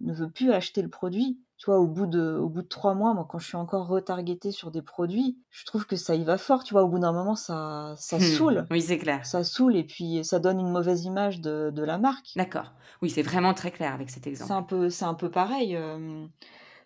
ne 0.00 0.12
veut 0.12 0.30
plus 0.30 0.50
acheter 0.50 0.82
le 0.82 0.90
produit 0.90 1.38
tu 1.58 1.66
vois, 1.66 1.78
au 1.78 1.86
bout 1.86 2.06
de, 2.06 2.36
au 2.36 2.48
bout 2.50 2.62
de 2.62 2.68
trois 2.68 2.94
mois, 2.94 3.14
moi, 3.14 3.26
quand 3.28 3.38
je 3.38 3.46
suis 3.46 3.56
encore 3.56 3.86
retargeté 3.86 4.52
sur 4.52 4.70
des 4.70 4.82
produits, 4.82 5.38
je 5.50 5.64
trouve 5.64 5.86
que 5.86 5.96
ça 5.96 6.14
y 6.14 6.22
va 6.22 6.36
fort, 6.36 6.64
tu 6.64 6.74
vois, 6.74 6.82
au 6.82 6.88
bout 6.88 6.98
d'un 6.98 7.12
moment, 7.12 7.34
ça, 7.34 7.94
ça 7.96 8.18
hmm. 8.18 8.20
saoule. 8.20 8.66
Oui, 8.70 8.82
c'est 8.82 8.98
clair. 8.98 9.24
Ça 9.24 9.42
saoule 9.42 9.76
et 9.76 9.84
puis 9.84 10.22
ça 10.22 10.38
donne 10.38 10.60
une 10.60 10.70
mauvaise 10.70 11.04
image 11.04 11.40
de, 11.40 11.70
de 11.74 11.82
la 11.82 11.96
marque. 11.96 12.32
D'accord. 12.36 12.74
Oui, 13.00 13.08
c'est 13.08 13.22
vraiment 13.22 13.54
très 13.54 13.70
clair 13.70 13.94
avec 13.94 14.10
cet 14.10 14.26
exemple. 14.26 14.48
C'est 14.48 14.54
un 14.54 14.62
peu, 14.62 14.90
c'est 14.90 15.06
un 15.06 15.14
peu 15.14 15.30
pareil. 15.30 15.76
Euh, 15.76 16.26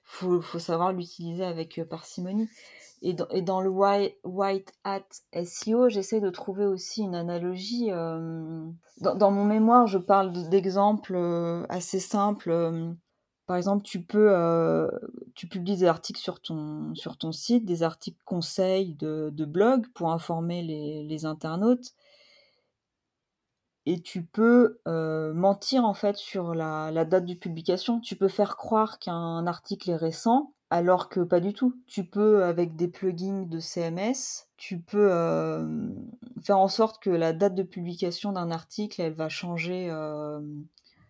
faut, 0.05 0.41
faut 0.41 0.61
savoir 0.61 0.93
l'utiliser 0.93 1.45
avec 1.45 1.81
parcimonie. 1.89 2.49
Et 3.03 3.15
dans, 3.15 3.29
et 3.31 3.43
dans, 3.43 3.62
le 3.62 3.71
white, 3.71 4.15
white 4.25 4.73
hat 4.85 5.07
SEO, 5.45 5.89
j'essaie 5.89 6.21
de 6.21 6.31
trouver 6.31 6.67
aussi 6.67 7.03
une 7.03 7.17
analogie. 7.17 7.91
Euh, 7.91 8.65
dans, 9.00 9.17
dans, 9.17 9.31
mon 9.33 9.45
mémoire, 9.45 9.89
je 9.89 9.99
parle 9.99 10.33
d'exemples 10.49 11.17
assez 11.71 11.99
simples 11.99 12.95
par 13.50 13.57
exemple, 13.57 13.83
tu 13.83 14.00
peux, 14.00 14.28
euh, 14.30 14.88
tu 15.35 15.49
publies 15.49 15.76
des 15.76 15.85
articles 15.87 16.21
sur 16.21 16.40
ton, 16.40 16.95
sur 16.95 17.19
ton 17.19 17.33
site, 17.33 17.64
des 17.64 17.83
articles 17.83 18.23
conseils 18.25 18.95
de, 18.95 19.30
de 19.33 19.45
blog 19.45 19.88
pour 19.92 20.12
informer 20.12 20.62
les, 20.62 21.26
internautes. 21.26 21.97
Et 23.87 24.01
tu 24.03 24.22
peux 24.22 24.79
euh, 24.87 25.35
mentir 25.35 25.85
en 25.85 25.94
fait 25.94 26.16
sur 26.16 26.55
la, 26.55 26.92
date 27.05 27.25
de 27.25 27.35
publication. 27.35 27.98
Tu 27.98 28.14
peux 28.14 28.29
faire 28.29 28.57
croire 28.57 29.01
qu'un 29.01 29.44
article 29.48 29.90
est 29.90 29.96
récent 29.96 30.55
alors 30.70 31.09
que 31.09 31.18
pas 31.18 31.40
du 31.40 31.53
tout. 31.53 31.75
Tu 31.88 32.05
peux, 32.05 32.44
avec 32.44 32.77
des 32.77 32.87
plugins 32.87 33.42
de 33.42 33.59
CMS, 33.59 34.46
tu 34.59 34.79
peux 34.79 35.11
euh, 35.11 35.88
faire 36.40 36.59
en 36.59 36.68
sorte 36.68 37.03
que 37.03 37.11
la 37.11 37.33
date 37.33 37.57
de 37.57 37.64
publication 37.64 38.31
d'un 38.31 38.53
article, 38.53 39.01
elle 39.01 39.14
va 39.14 39.29
changer. 39.29 39.90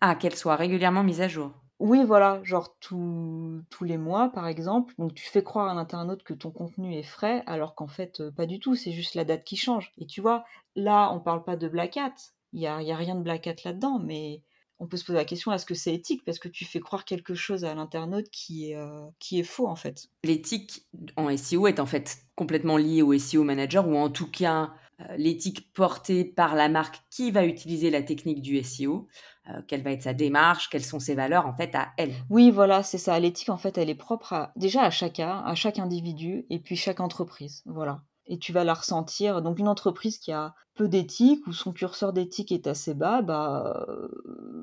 Ah, 0.03 0.15
qu'elle 0.15 0.35
soit 0.35 0.55
régulièrement 0.55 1.03
mise 1.03 1.21
à 1.21 1.27
jour. 1.27 1.51
Oui, 1.81 2.03
voilà, 2.05 2.39
genre 2.43 2.75
tous 2.79 3.63
les 3.81 3.97
mois, 3.97 4.29
par 4.29 4.47
exemple. 4.47 4.93
Donc 4.99 5.15
tu 5.15 5.25
fais 5.25 5.43
croire 5.43 5.67
à 5.67 5.71
un 5.71 5.77
internaute 5.77 6.21
que 6.21 6.35
ton 6.35 6.51
contenu 6.51 6.95
est 6.95 7.01
frais, 7.01 7.41
alors 7.47 7.73
qu'en 7.73 7.87
fait, 7.87 8.19
euh, 8.19 8.29
pas 8.29 8.45
du 8.45 8.59
tout, 8.59 8.75
c'est 8.75 8.91
juste 8.91 9.15
la 9.15 9.25
date 9.25 9.43
qui 9.43 9.57
change. 9.57 9.91
Et 9.97 10.05
tu 10.05 10.21
vois, 10.21 10.45
là, 10.75 11.11
on 11.11 11.19
parle 11.19 11.43
pas 11.43 11.55
de 11.55 11.67
black 11.67 11.97
hat, 11.97 12.13
il 12.53 12.61
y 12.61 12.67
a, 12.67 12.75
a 12.75 12.95
rien 12.95 13.15
de 13.15 13.23
black 13.23 13.47
hat 13.47 13.55
là-dedans, 13.65 13.97
mais 13.97 14.43
on 14.77 14.85
peut 14.85 14.95
se 14.95 15.05
poser 15.05 15.17
la 15.17 15.25
question 15.25 15.51
est-ce 15.51 15.65
que 15.65 15.73
c'est 15.73 15.93
éthique? 15.95 16.23
Parce 16.23 16.37
que 16.37 16.49
tu 16.49 16.65
fais 16.65 16.79
croire 16.79 17.03
quelque 17.03 17.33
chose 17.33 17.65
à 17.65 17.73
l'internaute 17.73 18.29
qui 18.29 18.69
est 18.69 18.75
euh, 18.75 19.07
qui 19.17 19.39
est 19.39 19.43
faux 19.43 19.67
en 19.67 19.75
fait. 19.75 20.09
L'éthique 20.23 20.85
en 21.15 21.35
SEO 21.35 21.65
est 21.65 21.79
en 21.79 21.87
fait 21.87 22.19
complètement 22.35 22.77
liée 22.77 23.01
au 23.01 23.17
SEO 23.17 23.43
manager 23.43 23.87
ou 23.87 23.95
en 23.95 24.11
tout 24.11 24.29
cas 24.29 24.71
euh, 24.99 25.15
l'éthique 25.17 25.73
portée 25.73 26.25
par 26.25 26.55
la 26.55 26.69
marque 26.69 27.01
qui 27.09 27.31
va 27.31 27.45
utiliser 27.45 27.89
la 27.89 28.03
technique 28.03 28.41
du 28.41 28.61
SEO, 28.63 29.07
euh, 29.49 29.61
quelle 29.67 29.81
va 29.81 29.91
être 29.91 30.03
sa 30.03 30.13
démarche, 30.13 30.69
quelles 30.69 30.83
sont 30.83 30.99
ses 30.99 31.15
valeurs 31.15 31.47
en 31.47 31.53
fait 31.53 31.73
à 31.73 31.89
elle. 31.97 32.13
Oui, 32.29 32.51
voilà, 32.51 32.83
c'est 32.83 32.99
ça. 32.99 33.19
L'éthique 33.19 33.49
en 33.49 33.57
fait, 33.57 33.77
elle 33.77 33.89
est 33.89 33.95
propre 33.95 34.51
déjà 34.55 34.83
à 34.83 34.91
chacun, 34.91 35.39
à 35.39 35.55
chaque 35.55 35.79
individu 35.79 36.45
et 36.49 36.59
puis 36.59 36.75
chaque 36.75 36.99
entreprise. 36.99 37.63
Voilà. 37.65 38.01
Et 38.27 38.37
tu 38.37 38.53
vas 38.53 38.63
la 38.63 38.75
ressentir. 38.75 39.41
Donc 39.41 39.57
une 39.57 39.67
entreprise 39.67 40.19
qui 40.19 40.31
a 40.31 40.53
peu 40.75 40.87
d'éthique 40.87 41.45
ou 41.47 41.53
son 41.53 41.73
curseur 41.73 42.13
d'éthique 42.13 42.51
est 42.51 42.67
assez 42.67 42.93
bas, 42.93 43.23
bah 43.23 43.87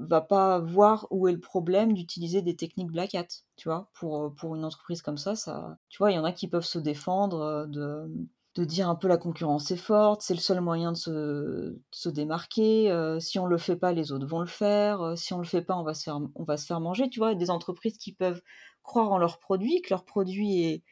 va 0.09 0.21
pas 0.21 0.61
voir 0.61 1.07
où 1.11 1.29
est 1.29 1.33
le 1.33 1.41
problème 1.41 1.93
d'utiliser 1.93 2.41
des 2.41 2.55
techniques 2.55 2.93
black 2.93 3.15
hat. 3.17 3.27
Tu 3.57 3.69
vois, 3.69 3.91
pour 3.95 4.33
pour 4.37 4.55
une 4.55 4.65
entreprise 4.65 5.03
comme 5.03 5.19
ça, 5.19 5.35
ça, 5.35 5.77
tu 5.89 5.99
vois, 5.99 6.13
il 6.13 6.15
y 6.15 6.19
en 6.19 6.25
a 6.25 6.33
qui 6.33 6.47
peuvent 6.47 6.65
se 6.65 6.79
défendre 6.79 7.67
de 7.67 8.09
de 8.59 8.65
dire 8.65 8.89
un 8.89 8.97
peu 8.97 9.07
la 9.07 9.19
concurrence 9.19 9.71
est 9.71 9.77
forte, 9.77 10.21
c'est 10.23 10.35
le 10.35 10.41
seul 10.41 10.61
moyen 10.61 10.91
de 10.93 10.97
se, 11.93 12.09
démarquer. 12.09 12.91
Euh, 12.91 13.21
si 13.21 13.39
on 13.39 13.47
le 13.47 13.57
fait 13.57 13.77
pas, 13.77 13.93
les 13.93 14.11
autres 14.11 14.27
vont 14.27 14.41
le 14.41 14.47
faire. 14.47 15.01
Euh, 15.01 15.17
si 15.17 15.33
on 15.33 15.39
le 15.39 15.45
fait 15.45 15.63
pas, 15.63 15.77
on 15.77 15.85
va 15.85 15.95
se 15.95 16.03
faire, 16.03 16.19
on 16.35 16.43
va 16.43 16.57
se 16.57 16.67
faire 16.67 16.81
manger. 16.81 17.09
Tu 17.09 17.21
vois, 17.21 17.37
des 17.37 17.51
entreprises 17.51 17.97
qui 17.99 18.13
peuvent 18.13 18.43
croire 18.83 19.13
en 19.13 19.19
leur 19.19 19.39
produit, 19.39 19.81
que 19.81 19.91
leur 19.91 20.05
produit 20.05 20.65
est, 20.65 20.83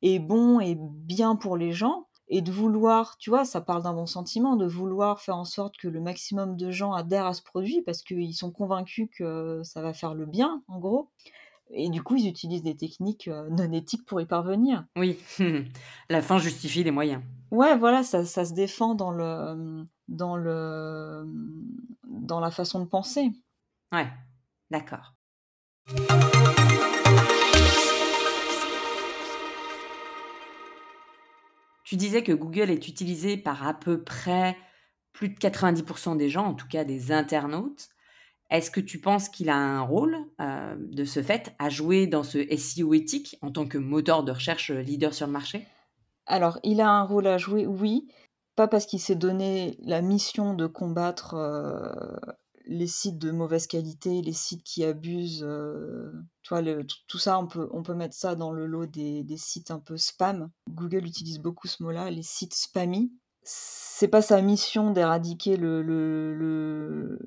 est 0.00 0.18
bon 0.18 0.60
et 0.60 0.76
bien 0.78 1.36
pour 1.36 1.58
les 1.58 1.72
gens, 1.72 2.06
et 2.28 2.40
de 2.40 2.50
vouloir, 2.50 3.18
tu 3.18 3.28
vois, 3.28 3.44
ça 3.44 3.60
parle 3.60 3.82
d'un 3.82 3.92
bon 3.92 4.06
sentiment, 4.06 4.56
de 4.56 4.66
vouloir 4.66 5.20
faire 5.20 5.36
en 5.36 5.44
sorte 5.44 5.76
que 5.76 5.88
le 5.88 6.00
maximum 6.00 6.56
de 6.56 6.70
gens 6.70 6.92
adhèrent 6.94 7.26
à 7.26 7.34
ce 7.34 7.42
produit 7.42 7.82
parce 7.82 8.02
qu'ils 8.02 8.34
sont 8.34 8.50
convaincus 8.50 9.08
que 9.14 9.60
ça 9.62 9.82
va 9.82 9.92
faire 9.92 10.14
le 10.14 10.24
bien, 10.24 10.62
en 10.68 10.78
gros. 10.78 11.10
Et 11.72 11.88
du 11.88 12.02
coup, 12.02 12.16
ils 12.16 12.28
utilisent 12.28 12.62
des 12.62 12.76
techniques 12.76 13.28
euh, 13.28 13.48
non 13.50 13.72
éthiques 13.72 14.04
pour 14.04 14.20
y 14.20 14.26
parvenir. 14.26 14.84
Oui, 14.96 15.18
la 16.10 16.20
fin 16.22 16.38
justifie 16.38 16.82
les 16.82 16.90
moyens. 16.90 17.22
Ouais, 17.50 17.76
voilà, 17.76 18.02
ça, 18.02 18.24
ça 18.24 18.44
se 18.44 18.54
défend 18.54 18.94
dans 18.94 19.12
le, 19.12 19.86
dans 20.08 20.36
le, 20.36 21.24
dans 22.08 22.40
la 22.40 22.50
façon 22.50 22.80
de 22.80 22.86
penser. 22.86 23.30
Ouais, 23.92 24.08
d'accord. 24.70 25.14
Tu 31.84 31.96
disais 31.96 32.22
que 32.22 32.32
Google 32.32 32.70
est 32.70 32.86
utilisé 32.88 33.36
par 33.36 33.66
à 33.66 33.74
peu 33.74 34.02
près 34.02 34.56
plus 35.12 35.28
de 35.28 35.34
90% 35.34 36.16
des 36.16 36.28
gens, 36.28 36.46
en 36.46 36.54
tout 36.54 36.68
cas 36.68 36.84
des 36.84 37.10
internautes. 37.10 37.88
Est-ce 38.50 38.72
que 38.72 38.80
tu 38.80 39.00
penses 39.00 39.28
qu'il 39.28 39.48
a 39.48 39.56
un 39.56 39.80
rôle, 39.80 40.16
euh, 40.40 40.74
de 40.76 41.04
ce 41.04 41.22
fait, 41.22 41.54
à 41.58 41.68
jouer 41.68 42.08
dans 42.08 42.24
ce 42.24 42.44
SEO 42.56 42.94
éthique 42.94 43.38
en 43.42 43.52
tant 43.52 43.66
que 43.66 43.78
moteur 43.78 44.24
de 44.24 44.32
recherche 44.32 44.72
euh, 44.72 44.82
leader 44.82 45.14
sur 45.14 45.26
le 45.26 45.32
marché? 45.32 45.66
Alors, 46.26 46.58
il 46.64 46.80
a 46.80 46.90
un 46.90 47.04
rôle 47.04 47.28
à 47.28 47.38
jouer, 47.38 47.66
oui. 47.66 48.08
Pas 48.56 48.66
parce 48.66 48.86
qu'il 48.86 49.00
s'est 49.00 49.14
donné 49.14 49.78
la 49.82 50.02
mission 50.02 50.54
de 50.54 50.66
combattre 50.66 51.34
euh, 51.34 51.92
les 52.66 52.88
sites 52.88 53.18
de 53.18 53.30
mauvaise 53.30 53.68
qualité, 53.68 54.20
les 54.20 54.32
sites 54.32 54.64
qui 54.64 54.84
abusent. 54.84 55.46
tout 56.42 57.18
ça, 57.18 57.38
on 57.38 57.46
peut, 57.46 57.68
on 57.72 57.84
peut 57.84 57.94
mettre 57.94 58.14
ça 58.14 58.34
dans 58.34 58.52
le 58.52 58.66
lot 58.66 58.86
des, 58.86 59.22
des 59.22 59.36
sites 59.36 59.70
un 59.70 59.78
peu 59.78 59.96
spam. 59.96 60.50
Google 60.68 61.06
utilise 61.06 61.38
beaucoup 61.38 61.68
ce 61.68 61.82
mot-là, 61.84 62.10
les 62.10 62.24
sites 62.24 62.54
spammy 62.54 63.12
c'est 63.42 64.08
pas 64.08 64.22
sa 64.22 64.40
mission 64.40 64.90
d'éradiquer 64.90 65.56
le, 65.56 65.82
le, 65.82 67.18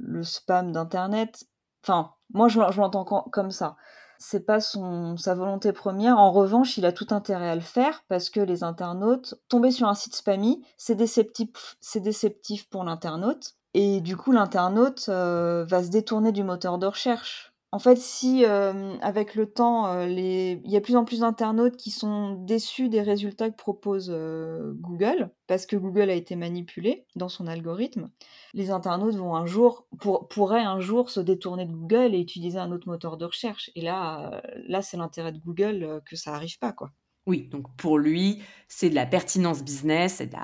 le, 0.00 0.22
spam 0.22 0.72
d'internet. 0.72 1.44
Enfin, 1.82 2.12
moi 2.32 2.48
je, 2.48 2.58
l'entends 2.58 3.04
comme 3.04 3.50
ça. 3.50 3.76
c'est 4.18 4.46
pas 4.46 4.60
son, 4.60 5.16
sa 5.16 5.34
volonté 5.34 5.72
première. 5.72 6.18
En 6.18 6.30
revanche, 6.30 6.76
il 6.78 6.86
a 6.86 6.92
tout 6.92 7.08
intérêt 7.10 7.50
à 7.50 7.54
le 7.54 7.60
faire 7.60 8.04
parce 8.08 8.30
que 8.30 8.40
les 8.40 8.64
internautes, 8.64 9.34
tomber 9.48 9.70
sur 9.70 9.88
un 9.88 9.94
site 9.94 10.14
spammy, 10.14 10.64
c'est 10.76 10.94
déceptif, 10.94 11.76
c'est 11.80 12.00
déceptif 12.00 12.68
pour 12.68 12.84
l'internaute. 12.84 13.54
Et 13.74 14.00
du 14.00 14.16
coup, 14.16 14.32
l'internaute 14.32 15.06
euh, 15.08 15.64
va 15.66 15.82
se 15.82 15.88
détourner 15.88 16.32
du 16.32 16.44
moteur 16.44 16.78
de 16.78 16.86
recherche 16.86 17.51
en 17.74 17.78
fait, 17.78 17.96
si 17.96 18.44
euh, 18.44 18.98
avec 19.00 19.34
le 19.34 19.46
temps, 19.46 19.86
euh, 19.86 20.06
il 20.06 20.70
y 20.70 20.76
a 20.76 20.80
de 20.80 20.84
plus 20.84 20.94
en 20.94 21.06
plus 21.06 21.20
d'internautes 21.20 21.78
qui 21.78 21.90
sont 21.90 22.34
déçus 22.34 22.90
des 22.90 23.00
résultats 23.00 23.48
que 23.48 23.56
propose 23.56 24.10
euh, 24.14 24.74
Google, 24.74 25.30
parce 25.46 25.64
que 25.64 25.76
Google 25.76 26.10
a 26.10 26.14
été 26.14 26.36
manipulé 26.36 27.06
dans 27.16 27.30
son 27.30 27.46
algorithme, 27.46 28.10
les 28.52 28.70
internautes 28.70 29.14
vont 29.14 29.34
un 29.34 29.46
jour, 29.46 29.86
pourraient 30.28 30.62
un 30.62 30.80
jour 30.80 31.08
se 31.08 31.20
détourner 31.20 31.64
de 31.64 31.72
Google 31.72 32.14
et 32.14 32.20
utiliser 32.20 32.58
un 32.58 32.72
autre 32.72 32.88
moteur 32.88 33.16
de 33.16 33.24
recherche. 33.24 33.70
Et 33.74 33.80
là, 33.80 34.42
là, 34.68 34.82
c'est 34.82 34.98
l'intérêt 34.98 35.32
de 35.32 35.38
Google 35.38 36.02
que 36.04 36.14
ça 36.14 36.32
n'arrive 36.32 36.58
pas, 36.58 36.72
quoi. 36.72 36.90
Oui, 37.26 37.48
donc 37.50 37.74
pour 37.76 37.98
lui, 37.98 38.42
c'est 38.68 38.90
de 38.90 38.94
la 38.94 39.06
pertinence 39.06 39.62
business, 39.62 40.16
c'est 40.16 40.26
de 40.26 40.36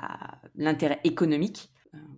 l'intérêt 0.55 0.99
économique. 1.03 1.69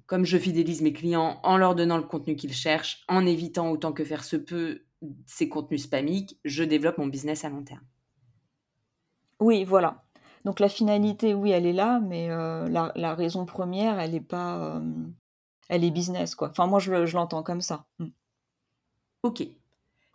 Comme 0.05 0.25
je 0.25 0.37
fidélise 0.37 0.81
mes 0.81 0.93
clients 0.93 1.39
en 1.43 1.57
leur 1.57 1.75
donnant 1.75 1.97
le 1.97 2.03
contenu 2.03 2.35
qu'ils 2.35 2.53
cherchent, 2.53 3.03
en 3.07 3.25
évitant 3.25 3.71
autant 3.71 3.91
que 3.91 4.05
faire 4.05 4.23
se 4.23 4.35
peut 4.35 4.81
ces 5.25 5.49
contenus 5.49 5.83
spamiques, 5.83 6.39
je 6.45 6.63
développe 6.63 6.97
mon 6.97 7.07
business 7.07 7.45
à 7.45 7.49
long 7.49 7.63
terme. 7.63 7.85
Oui, 9.39 9.63
voilà. 9.63 10.03
Donc 10.45 10.59
la 10.59 10.69
finalité, 10.69 11.33
oui, 11.33 11.51
elle 11.51 11.65
est 11.65 11.73
là, 11.73 11.99
mais 11.99 12.29
euh, 12.29 12.67
la, 12.67 13.15
raison 13.15 13.45
première, 13.45 13.99
elle 13.99 14.15
est 14.15 14.19
pas, 14.19 14.57
euh, 14.57 14.79
elle 15.69 15.83
est 15.83 15.91
business 15.91 16.35
quoi. 16.35 16.49
Enfin 16.49 16.67
moi 16.67 16.79
je, 16.79 16.91
l'entends 17.13 17.43
comme 17.43 17.61
ça. 17.61 17.85
Mm. 17.99 18.07
Ok. 19.23 19.43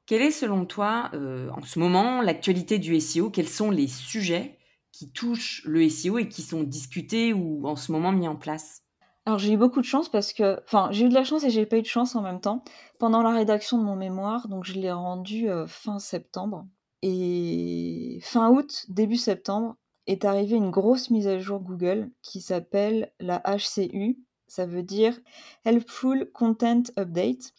Quelle 0.07 0.22
est 0.22 0.31
selon 0.31 0.66
toi 0.66 1.11
euh, 1.14 1.51
en 1.51 1.62
ce 1.62 1.79
moment 1.79 2.20
l'actualité 2.22 2.79
du 2.79 2.99
SEO 3.01 3.31
Quels 3.31 3.49
sont 3.49 3.70
les 3.70 3.88
sujets 3.88 4.59
qui 4.92 5.11
touchent 5.11 5.62
le 5.64 5.88
SEO 5.88 6.18
et 6.18 6.29
qui 6.29 6.42
sont 6.42 6.62
discutés 6.62 7.33
ou 7.33 7.66
en 7.66 7.77
ce 7.77 7.92
moment 7.92 8.12
mis 8.12 8.29
en 8.29 8.37
place? 8.37 8.83
Alors 9.27 9.40
j'ai 9.40 9.53
eu 9.53 9.57
beaucoup 9.57 9.81
de 9.81 9.87
chance 9.87 10.09
parce 10.09 10.33
que, 10.33 10.61
enfin 10.64 10.88
j'ai 10.92 11.07
eu 11.07 11.09
de 11.09 11.14
la 11.14 11.25
chance 11.25 11.42
et 11.42 11.51
j'ai 11.51 11.66
pas 11.66 11.79
eu 11.79 11.83
de 11.83 11.87
chance 11.87 12.14
en 12.14 12.22
même 12.22 12.40
temps. 12.40 12.62
Pendant 12.99 13.23
la 13.23 13.33
rédaction 13.33 13.79
de 13.79 13.83
mon 13.83 13.97
mémoire, 13.97 14.49
donc 14.49 14.65
je 14.65 14.75
l'ai 14.75 14.93
rendu 14.93 15.51
euh, 15.51 15.67
fin 15.67 15.99
septembre. 15.99 16.67
Et 17.03 18.19
fin 18.23 18.51
août, 18.51 18.87
début 18.89 19.17
septembre, 19.17 19.77
est 20.07 20.25
arrivée 20.25 20.57
une 20.57 20.71
grosse 20.71 21.11
mise 21.11 21.29
à 21.29 21.39
jour 21.39 21.61
Google 21.61 22.11
qui 22.23 22.41
s'appelle 22.41 23.13
la 23.21 23.43
HCU, 23.45 24.19
ça 24.49 24.67
veut 24.67 24.83
dire 24.83 25.19
Helpful 25.65 26.31
Content 26.33 26.83
Update. 26.99 27.53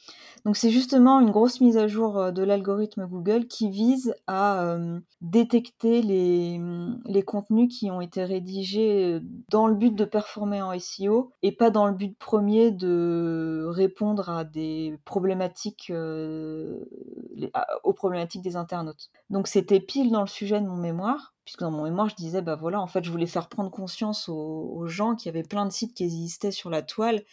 Donc 0.46 0.56
c'est 0.56 0.70
justement 0.70 1.20
une 1.20 1.32
grosse 1.32 1.60
mise 1.62 1.78
à 1.78 1.88
jour 1.88 2.18
euh, 2.18 2.32
de 2.32 2.44
l'algorithme 2.44 3.06
Google 3.06 3.48
qui 3.48 3.70
vise 3.70 4.16
à 4.28 4.64
euh, 4.64 5.00
détecter 5.22 6.02
les, 6.02 6.62
les, 7.06 7.24
contenus 7.24 7.68
qui 7.78 7.92
ont 7.92 8.02
été 8.02 8.24
rédigés 8.24 9.16
euh, 9.16 9.20
dans 9.50 9.68
le 9.68 9.76
but 9.76 9.94
de 9.94 10.06
performer 10.06 10.62
en 10.62 10.78
SEO 10.80 11.32
et 11.44 11.52
pas 11.52 11.70
dans 11.70 11.88
le 11.88 11.94
but 11.94 12.18
premier 12.18 12.72
de 12.72 13.66
répondre 13.68 14.30
à 14.30 14.44
des 14.44 14.98
problématiques 15.06 15.92
aux 17.84 17.94
problématiques 17.94 18.42
des 18.42 18.56
internautes. 18.56 19.10
Donc 19.30 19.48
c'était 19.48 19.80
pile 19.80 20.12
dans 20.12 20.22
le 20.22 20.28
sujet 20.28 20.62
de 20.62 20.68
mon 20.68 20.78
mémoire 20.78 21.37
puisque 21.48 21.62
dans 21.62 21.72
mon 21.72 21.86
mémoire, 21.86 22.10
je 22.10 22.16
disais, 22.16 22.42
bah 22.42 22.58
voilà, 22.58 22.82
en 22.82 22.88
fait, 22.88 23.06
je 23.06 23.10
voulais 23.10 23.26
faire 23.26 23.48
prendre 23.48 23.72
conscience 23.72 24.28
aux, 24.28 24.86
gens 24.88 25.16
qu'il 25.16 25.28
y 25.28 25.30
avait 25.30 25.48
plein 25.48 25.66
de 25.66 25.72
sites 25.72 25.94
qui 25.94 26.04
existaient 26.04 26.52
sur 26.52 26.70
la 26.70 26.82
toile, 26.82 27.24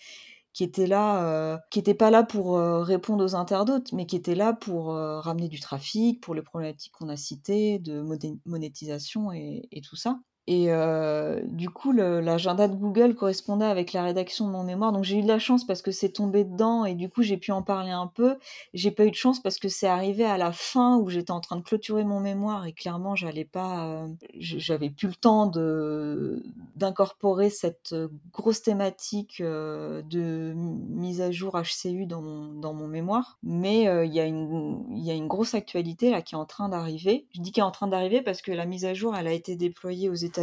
qui 0.53 0.63
étaient 0.63 0.87
là, 0.87 1.25
euh, 1.25 1.59
qui 1.73 1.81
n'étaient 1.81 1.95
pas 1.95 2.13
là 2.13 2.23
pour 2.23 2.57
euh, 2.57 2.85
répondre 2.85 3.25
aux 3.25 3.35
internautes, 3.35 3.93
mais 3.93 4.07
qui 4.07 4.15
étaient 4.15 4.37
là 4.37 4.53
pour 4.53 4.93
euh, 4.93 5.19
ramener 5.19 5.49
du 5.49 5.59
trafic, 5.59 6.21
pour 6.21 6.37
les 6.37 6.43
problématiques 6.43 6.93
qu'on 6.93 7.09
a 7.09 7.17
citées, 7.17 7.81
de 7.81 8.05
monétisation 8.47 9.33
et 9.33 9.83
tout 9.83 9.97
ça. 9.97 10.21
Et 10.47 10.67
euh, 10.69 11.41
du 11.47 11.71
coup, 11.71 11.93
l'agenda 11.93 12.69
de 12.69 12.77
Google 12.77 13.15
correspondait 13.15 13.65
avec 13.65 13.95
la 13.95 14.03
rédaction 14.03 14.47
de 14.47 14.53
mon 14.53 14.63
mémoire. 14.63 14.93
Donc 14.93 15.03
j'ai 15.03 15.19
eu 15.19 15.23
de 15.23 15.29
la 15.29 15.39
chance 15.39 15.67
parce 15.67 15.81
que 15.81 15.91
c'est 15.91 16.11
tombé 16.11 16.45
dedans 16.45 16.85
et 16.85 16.95
du 16.95 17.09
coup 17.09 17.23
j'ai 17.23 17.39
pu 17.39 17.51
en 17.51 17.63
parler 17.63 17.93
un 17.93 18.09
peu. 18.09 18.37
J'ai 18.75 18.91
pas 18.91 19.07
eu 19.07 19.11
de 19.11 19.17
chance 19.17 19.41
parce 19.41 19.59
que 19.59 19.69
c'est 19.71 19.87
arrivé 19.87 20.25
à 20.25 20.37
la 20.37 20.53
fin 20.53 20.99
où 20.99 21.09
j'étais 21.09 21.31
en 21.31 21.41
train 21.41 21.57
de 21.57 21.63
clôturer 21.63 22.05
mon 22.05 22.21
mémoire 22.21 22.67
et 22.67 22.75
clairement 22.75 23.17
j'allais 23.17 23.47
pas, 23.47 23.87
euh, 23.87 24.09
j'avais 24.35 24.91
plus 24.91 25.09
le 25.09 25.15
temps 25.15 25.47
de 25.47 26.43
d'incorporer 26.77 27.49
cette 27.49 27.95
grosse 28.33 28.61
thématique 28.61 29.41
euh, 29.41 30.03
de 30.03 30.53
mise 30.55 31.23
à 31.23 31.31
jour 31.31 31.59
HCU 31.59 32.05
dans 32.05 32.21
mon, 32.21 32.53
dans 32.53 32.75
mon 32.75 32.87
mémoire. 32.87 33.39
Mais 33.43 33.85
il 34.07 34.13
y 34.13 34.21
a 34.21 34.27
une 34.27 34.85
il 34.91 35.05
y 35.05 35.11
a 35.11 35.15
une 35.15 35.29
grosse 35.29 35.55
actualité 35.55 36.11
là 36.11 36.21
qui 36.21 36.35
est 36.35 36.39
en 36.39 36.45
train 36.45 36.69
d'arriver. 36.69 37.25
Je 37.33 37.41
dis 37.41 37.51
qu'elle 37.51 37.65
est 37.65 37.67
en 37.67 37.71
train 37.71 37.89
d'arriver 37.89 38.21
parce 38.21 38.43
que 38.43 38.53
la 38.53 38.67
mise 38.67 38.85
à 38.85 38.93
jour 38.93 39.17
elle 39.17 39.27
a 39.27 39.33
été 39.33 39.57
déployée 39.57 40.11
aux 40.11 40.15
États 40.15 40.34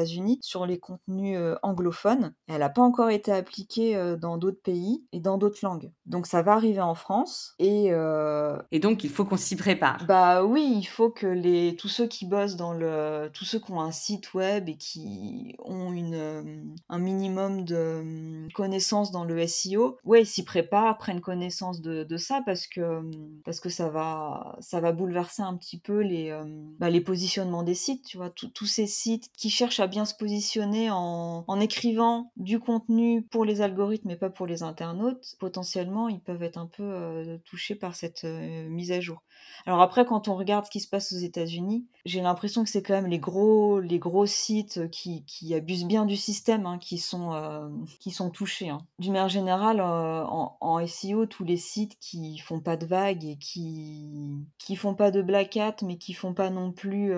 sur 0.41 0.65
les 0.65 0.79
contenus 0.79 1.37
euh, 1.37 1.55
anglophones. 1.63 2.33
Elle 2.47 2.59
n'a 2.59 2.69
pas 2.69 2.81
encore 2.81 3.09
été 3.09 3.31
appliquée 3.31 3.95
euh, 3.95 4.15
dans 4.15 4.37
d'autres 4.37 4.61
pays 4.61 5.03
et 5.11 5.19
dans 5.19 5.37
d'autres 5.37 5.59
langues. 5.63 5.91
Donc 6.05 6.27
ça 6.27 6.41
va 6.41 6.53
arriver 6.53 6.81
en 6.81 6.95
France 6.95 7.55
et 7.59 7.87
euh, 7.91 8.57
et 8.71 8.79
donc 8.79 9.03
il 9.03 9.09
faut 9.09 9.25
qu'on 9.25 9.37
s'y 9.37 9.55
prépare. 9.55 10.05
Bah 10.05 10.43
oui, 10.43 10.73
il 10.77 10.85
faut 10.85 11.09
que 11.09 11.27
les 11.27 11.75
tous 11.75 11.89
ceux 11.89 12.07
qui 12.07 12.25
bossent 12.25 12.55
dans 12.55 12.73
le 12.73 13.29
tous 13.33 13.45
ceux 13.45 13.59
qui 13.59 13.71
ont 13.71 13.81
un 13.81 13.91
site 13.91 14.33
web 14.33 14.69
et 14.69 14.77
qui 14.77 15.55
ont 15.59 15.91
une 15.91 16.73
un 16.89 16.99
minimum 16.99 17.65
de 17.65 18.47
connaissances 18.53 19.11
dans 19.11 19.25
le 19.25 19.45
SEO, 19.47 19.97
ouais, 20.05 20.25
s'y 20.25 20.43
préparent, 20.43 20.97
prennent 20.97 21.21
connaissance 21.21 21.81
de, 21.81 22.03
de, 22.03 22.17
ça 22.17 22.41
parce 22.45 22.67
que 22.67 23.01
parce 23.43 23.59
que 23.59 23.69
ça 23.69 23.89
va 23.89 24.55
ça 24.59 24.79
va 24.79 24.91
bouleverser 24.91 25.41
un 25.41 25.55
petit 25.55 25.79
peu 25.79 25.99
les 25.99 26.37
bah, 26.79 26.89
les 26.89 27.01
positionnements 27.01 27.63
des 27.63 27.75
sites, 27.75 28.05
tu 28.05 28.17
vois, 28.17 28.29
tous 28.29 28.65
ces 28.65 28.87
sites 28.87 29.29
qui 29.37 29.49
cherchent 29.49 29.80
à 29.81 29.87
bien 29.87 30.05
se 30.05 30.15
positionner 30.15 30.89
en, 30.91 31.59
écrivant 31.59 32.31
du 32.37 32.59
contenu 32.59 33.21
pour 33.23 33.45
les 33.45 33.61
algorithmes 33.61 34.09
et 34.11 34.15
pas 34.15 34.29
pour 34.29 34.47
les 34.47 34.63
internautes, 34.63 35.35
potentiellement 35.39 36.09
ils 36.09 36.21
peuvent 36.21 36.41
être 36.43 36.57
un 36.57 36.65
peu 36.65 36.83
euh, 36.83 37.37
touchés 37.45 37.75
par 37.75 37.93
cette 37.95 38.23
euh, 38.23 38.67
mise 38.69 38.91
à 38.91 38.99
jour. 38.99 39.21
Alors 39.65 39.81
après, 39.81 40.05
quand 40.05 40.27
on 40.27 40.35
regarde 40.35 40.65
ce 40.65 40.71
qui 40.71 40.79
se 40.79 40.87
passe 40.87 41.11
aux 41.11 41.17
États-Unis, 41.17 41.85
j'ai 42.05 42.21
l'impression 42.21 42.63
que 42.63 42.69
c'est 42.69 42.81
quand 42.81 42.93
même 42.93 43.07
les 43.07 43.19
gros, 43.19 43.79
les 43.79 43.99
gros 43.99 44.25
sites 44.25 44.89
qui, 44.89 45.53
abusent 45.53 45.85
bien 45.85 46.05
du 46.05 46.15
système 46.15 46.65
hein, 46.65 46.77
qui, 46.79 46.97
sont, 46.97 47.33
euh, 47.33 47.67
qui 47.99 48.11
sont 48.11 48.29
touchés. 48.29 48.69
Hein. 48.69 48.79
D'une 48.97 49.13
manière 49.13 49.29
générale, 49.29 49.81
en, 49.81 50.87
SEO, 50.87 51.25
tous 51.25 51.43
les 51.43 51.57
sites 51.57 51.97
qui 51.99 52.37
font 52.39 52.59
pas 52.59 52.77
de 52.77 52.85
vagues 52.85 53.25
et 53.25 53.37
qui 53.37 54.09
qui 54.57 54.75
font 54.75 54.95
pas 54.95 55.11
de 55.11 55.21
black 55.21 55.57
hat, 55.57 55.75
mais 55.83 55.97
qui 55.97 56.13
font 56.13 56.33
pas 56.33 56.49
non 56.49 56.71
plus, 56.71 57.13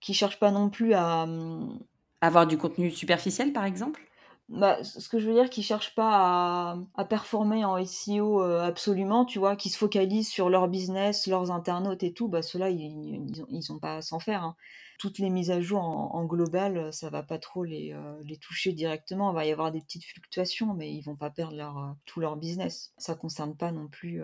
qui 0.00 0.14
cherchent 0.14 0.38
pas 0.38 0.50
non 0.50 0.70
plus 0.70 0.94
à 0.94 1.26
avoir 2.20 2.46
du 2.46 2.58
contenu 2.58 2.90
superficiel, 2.90 3.52
par 3.52 3.64
exemple? 3.64 4.02
Bah, 4.48 4.84
ce 4.84 5.08
que 5.08 5.18
je 5.18 5.26
veux 5.26 5.34
dire, 5.34 5.50
qu'ils 5.50 5.64
cherchent 5.64 5.94
pas 5.96 6.78
à, 6.94 7.04
performer 7.04 7.64
en 7.64 7.84
SEO 7.84 8.42
euh, 8.42 8.62
absolument, 8.62 9.24
tu 9.24 9.40
vois, 9.40 9.56
qui 9.56 9.70
se 9.70 9.76
focalisent 9.78 10.28
sur 10.28 10.50
leur 10.50 10.68
business, 10.68 11.26
leurs 11.26 11.50
internautes 11.50 12.04
et 12.04 12.12
tout, 12.12 12.28
bah 12.28 12.42
ceux-là, 12.42 12.70
ils, 12.70 13.26
ils, 13.50 13.80
pas 13.80 13.96
à 13.96 14.02
s'en 14.02 14.20
faire. 14.20 14.44
Hein. 14.44 14.56
Toutes 15.00 15.18
les 15.18 15.30
mises 15.30 15.50
à 15.50 15.60
jour 15.60 15.80
en, 15.82 16.24
global, 16.24 16.92
ça 16.92 17.10
va 17.10 17.24
pas 17.24 17.38
trop 17.38 17.64
les, 17.64 17.92
euh, 17.92 18.22
les 18.24 18.36
toucher 18.36 18.72
directement. 18.72 19.32
Il 19.32 19.34
va 19.34 19.44
y 19.44 19.52
avoir 19.52 19.72
des 19.72 19.80
petites 19.80 20.04
fluctuations, 20.04 20.74
mais 20.74 20.92
ils 20.92 21.02
vont 21.02 21.16
pas 21.16 21.30
perdre 21.30 21.56
leur, 21.56 21.78
euh, 21.78 21.90
tout 22.06 22.20
leur 22.20 22.36
business. 22.36 22.92
Ça 22.98 23.16
concerne 23.16 23.56
pas 23.56 23.72
non 23.72 23.88
plus 23.88 24.22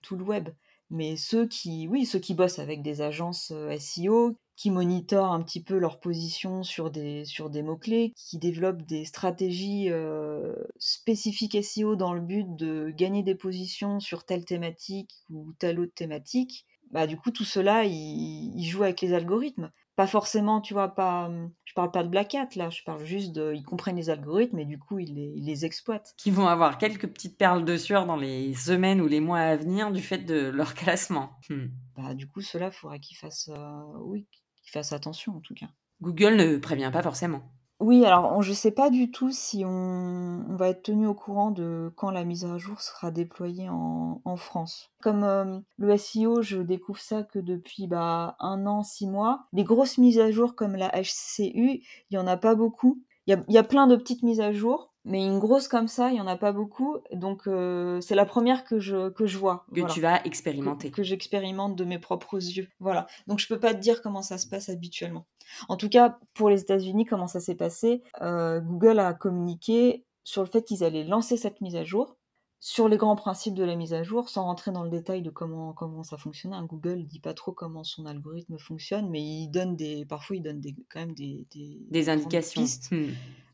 tout 0.00 0.16
le 0.16 0.22
web. 0.24 0.48
Mais 0.90 1.16
ceux 1.16 1.46
qui, 1.48 1.88
oui, 1.88 2.06
ceux 2.06 2.18
qui 2.20 2.34
bossent 2.34 2.58
avec 2.60 2.82
des 2.82 3.00
agences 3.00 3.52
SEO, 3.78 4.36
qui 4.56 4.70
monitorent 4.70 5.32
un 5.32 5.42
petit 5.42 5.62
peu 5.62 5.78
leur 5.78 6.00
position 6.00 6.62
sur 6.62 6.90
des, 6.90 7.24
sur 7.24 7.50
des 7.50 7.62
mots-clés, 7.62 8.12
qui 8.16 8.38
développent 8.38 8.82
des 8.82 9.04
stratégies 9.04 9.90
euh, 9.90 10.54
spécifiques 10.78 11.62
SEO 11.62 11.96
dans 11.96 12.14
le 12.14 12.20
but 12.20 12.46
de 12.56 12.90
gagner 12.90 13.22
des 13.22 13.34
positions 13.34 14.00
sur 14.00 14.24
telle 14.24 14.44
thématique 14.44 15.24
ou 15.30 15.52
telle 15.58 15.78
autre 15.78 15.94
thématique, 15.94 16.66
bah 16.90 17.06
du 17.06 17.16
coup 17.16 17.30
tout 17.30 17.44
cela, 17.44 17.84
ils 17.84 18.52
il 18.56 18.64
jouent 18.64 18.84
avec 18.84 19.00
les 19.00 19.12
algorithmes. 19.12 19.70
Pas 19.96 20.06
forcément, 20.06 20.60
tu 20.60 20.74
vois, 20.74 20.88
pas, 20.88 21.30
je 21.64 21.72
parle 21.74 21.90
pas 21.90 22.04
de 22.04 22.08
Black 22.08 22.34
Hat 22.34 22.50
là, 22.54 22.68
je 22.68 22.82
parle 22.84 23.02
juste 23.04 23.32
de, 23.32 23.54
ils 23.54 23.64
comprennent 23.64 23.96
les 23.96 24.10
algorithmes 24.10 24.58
et 24.58 24.66
du 24.66 24.78
coup 24.78 24.98
ils 24.98 25.14
les, 25.14 25.32
ils 25.36 25.44
les 25.46 25.64
exploitent. 25.64 26.14
Qui 26.18 26.30
vont 26.30 26.48
avoir 26.48 26.76
quelques 26.76 27.06
petites 27.06 27.38
perles 27.38 27.64
de 27.64 27.78
sueur 27.78 28.04
dans 28.04 28.16
les 28.16 28.52
semaines 28.52 29.00
ou 29.00 29.08
les 29.08 29.20
mois 29.20 29.40
à 29.40 29.56
venir 29.56 29.90
du 29.92 30.02
fait 30.02 30.18
de 30.18 30.48
leur 30.48 30.74
classement. 30.74 31.30
Hmm. 31.48 31.68
Bah 31.96 32.12
du 32.12 32.28
coup 32.28 32.42
cela, 32.42 32.70
faudra 32.70 32.98
qu'ils 32.98 33.16
fassent, 33.16 33.50
euh, 33.50 33.82
oui, 34.02 34.26
fasse 34.70 34.92
attention 34.92 35.36
en 35.36 35.40
tout 35.40 35.54
cas. 35.54 35.68
Google 36.02 36.36
ne 36.36 36.58
prévient 36.58 36.90
pas 36.92 37.02
forcément. 37.02 37.55
Oui, 37.78 38.06
alors 38.06 38.40
je 38.42 38.50
ne 38.50 38.54
sais 38.54 38.70
pas 38.70 38.88
du 38.88 39.10
tout 39.10 39.30
si 39.30 39.62
on, 39.66 40.44
va 40.56 40.70
être 40.70 40.82
tenu 40.82 41.06
au 41.06 41.12
courant 41.12 41.50
de 41.50 41.92
quand 41.94 42.10
la 42.10 42.24
mise 42.24 42.46
à 42.46 42.56
jour 42.56 42.80
sera 42.80 43.10
déployée 43.10 43.68
en, 43.68 44.36
France. 44.36 44.90
Comme 45.02 45.24
euh, 45.24 45.58
le 45.78 45.96
SEO, 45.96 46.42
je 46.42 46.58
découvre 46.58 47.00
ça 47.00 47.22
que 47.22 47.38
depuis 47.38 47.86
bah, 47.86 48.36
un 48.40 48.66
an, 48.66 48.82
six 48.82 49.06
mois. 49.06 49.46
Des 49.52 49.64
grosses 49.64 49.98
mises 49.98 50.18
à 50.18 50.30
jour 50.30 50.54
comme 50.54 50.76
la 50.76 50.90
HCU, 50.90 51.80
il 51.80 51.82
n'y 52.10 52.18
en 52.18 52.26
a 52.26 52.36
pas 52.36 52.54
beaucoup. 52.54 53.02
Il 53.26 53.44
y 53.48 53.58
a, 53.58 53.64
plein 53.64 53.88
de 53.88 53.96
petites 53.96 54.22
mises 54.22 54.40
à 54.40 54.52
jour, 54.52 54.94
mais 55.06 55.24
une 55.24 55.38
grosse 55.38 55.68
comme 55.68 55.86
ça, 55.86 56.10
il 56.10 56.16
y 56.16 56.20
en 56.20 56.26
a 56.26 56.36
pas 56.36 56.52
beaucoup. 56.52 56.98
Donc 57.12 57.46
euh, 57.46 58.00
c'est 58.00 58.16
la 58.16 58.26
première 58.26 58.64
que 58.64 58.80
je 58.80 59.08
que 59.10 59.26
je 59.26 59.38
vois. 59.38 59.64
Que 59.72 59.90
tu 59.92 60.00
vas 60.00 60.20
expérimenter. 60.24 60.90
Que, 60.90 61.04
j'expérimente 61.04 61.76
de 61.76 61.84
mes 61.84 62.00
propres 62.00 62.36
yeux. 62.36 62.68
Voilà. 62.80 63.06
Donc 63.28 63.38
je 63.38 63.46
peux 63.46 63.60
pas 63.60 63.72
te 63.72 63.78
dire 63.78 64.02
comment 64.02 64.22
ça 64.22 64.36
se 64.36 64.48
passe 64.48 64.68
habituellement. 64.68 65.26
En 65.68 65.76
tout 65.76 65.88
cas, 65.88 66.18
pour 66.34 66.50
les 66.50 66.60
États-Unis, 66.60 67.04
comment 67.04 67.28
ça 67.28 67.38
s'est 67.38 67.54
passé 67.54 68.02
euh, 68.20 68.60
Google 68.60 68.98
a 68.98 69.14
communiqué 69.14 70.04
sur 70.24 70.42
le 70.42 70.48
fait 70.48 70.62
qu'ils 70.62 70.82
allaient 70.82 71.04
lancer 71.04 71.36
cette 71.36 71.60
mise 71.60 71.76
à 71.76 71.84
jour 71.84 72.16
sur 72.58 72.88
les 72.88 72.96
grands 72.96 73.14
principes 73.14 73.54
de 73.54 73.62
la 73.62 73.76
mise 73.76 73.94
à 73.94 74.02
jour, 74.02 74.28
sans 74.28 74.42
rentrer 74.42 74.72
dans 74.72 74.82
le 74.82 74.90
détail 74.90 75.22
de 75.22 75.30
comment, 75.30 75.72
comment 75.72 76.02
ça 76.02 76.16
fonctionne. 76.16 76.52
Hein. 76.52 76.64
Google 76.64 77.04
dit 77.04 77.20
pas 77.20 77.34
trop 77.34 77.52
comment 77.52 77.84
son 77.84 78.06
algorithme 78.06 78.58
fonctionne, 78.58 79.08
mais 79.08 79.22
il 79.22 79.48
donne 79.48 79.76
des, 79.76 80.04
parfois 80.04 80.34
il 80.34 80.42
donne 80.42 80.60
des, 80.60 80.74
quand 80.90 80.98
même 81.00 81.14
des, 81.14 81.46
des, 81.90 82.08
indications. 82.08 82.64
Hmm. 82.90 83.10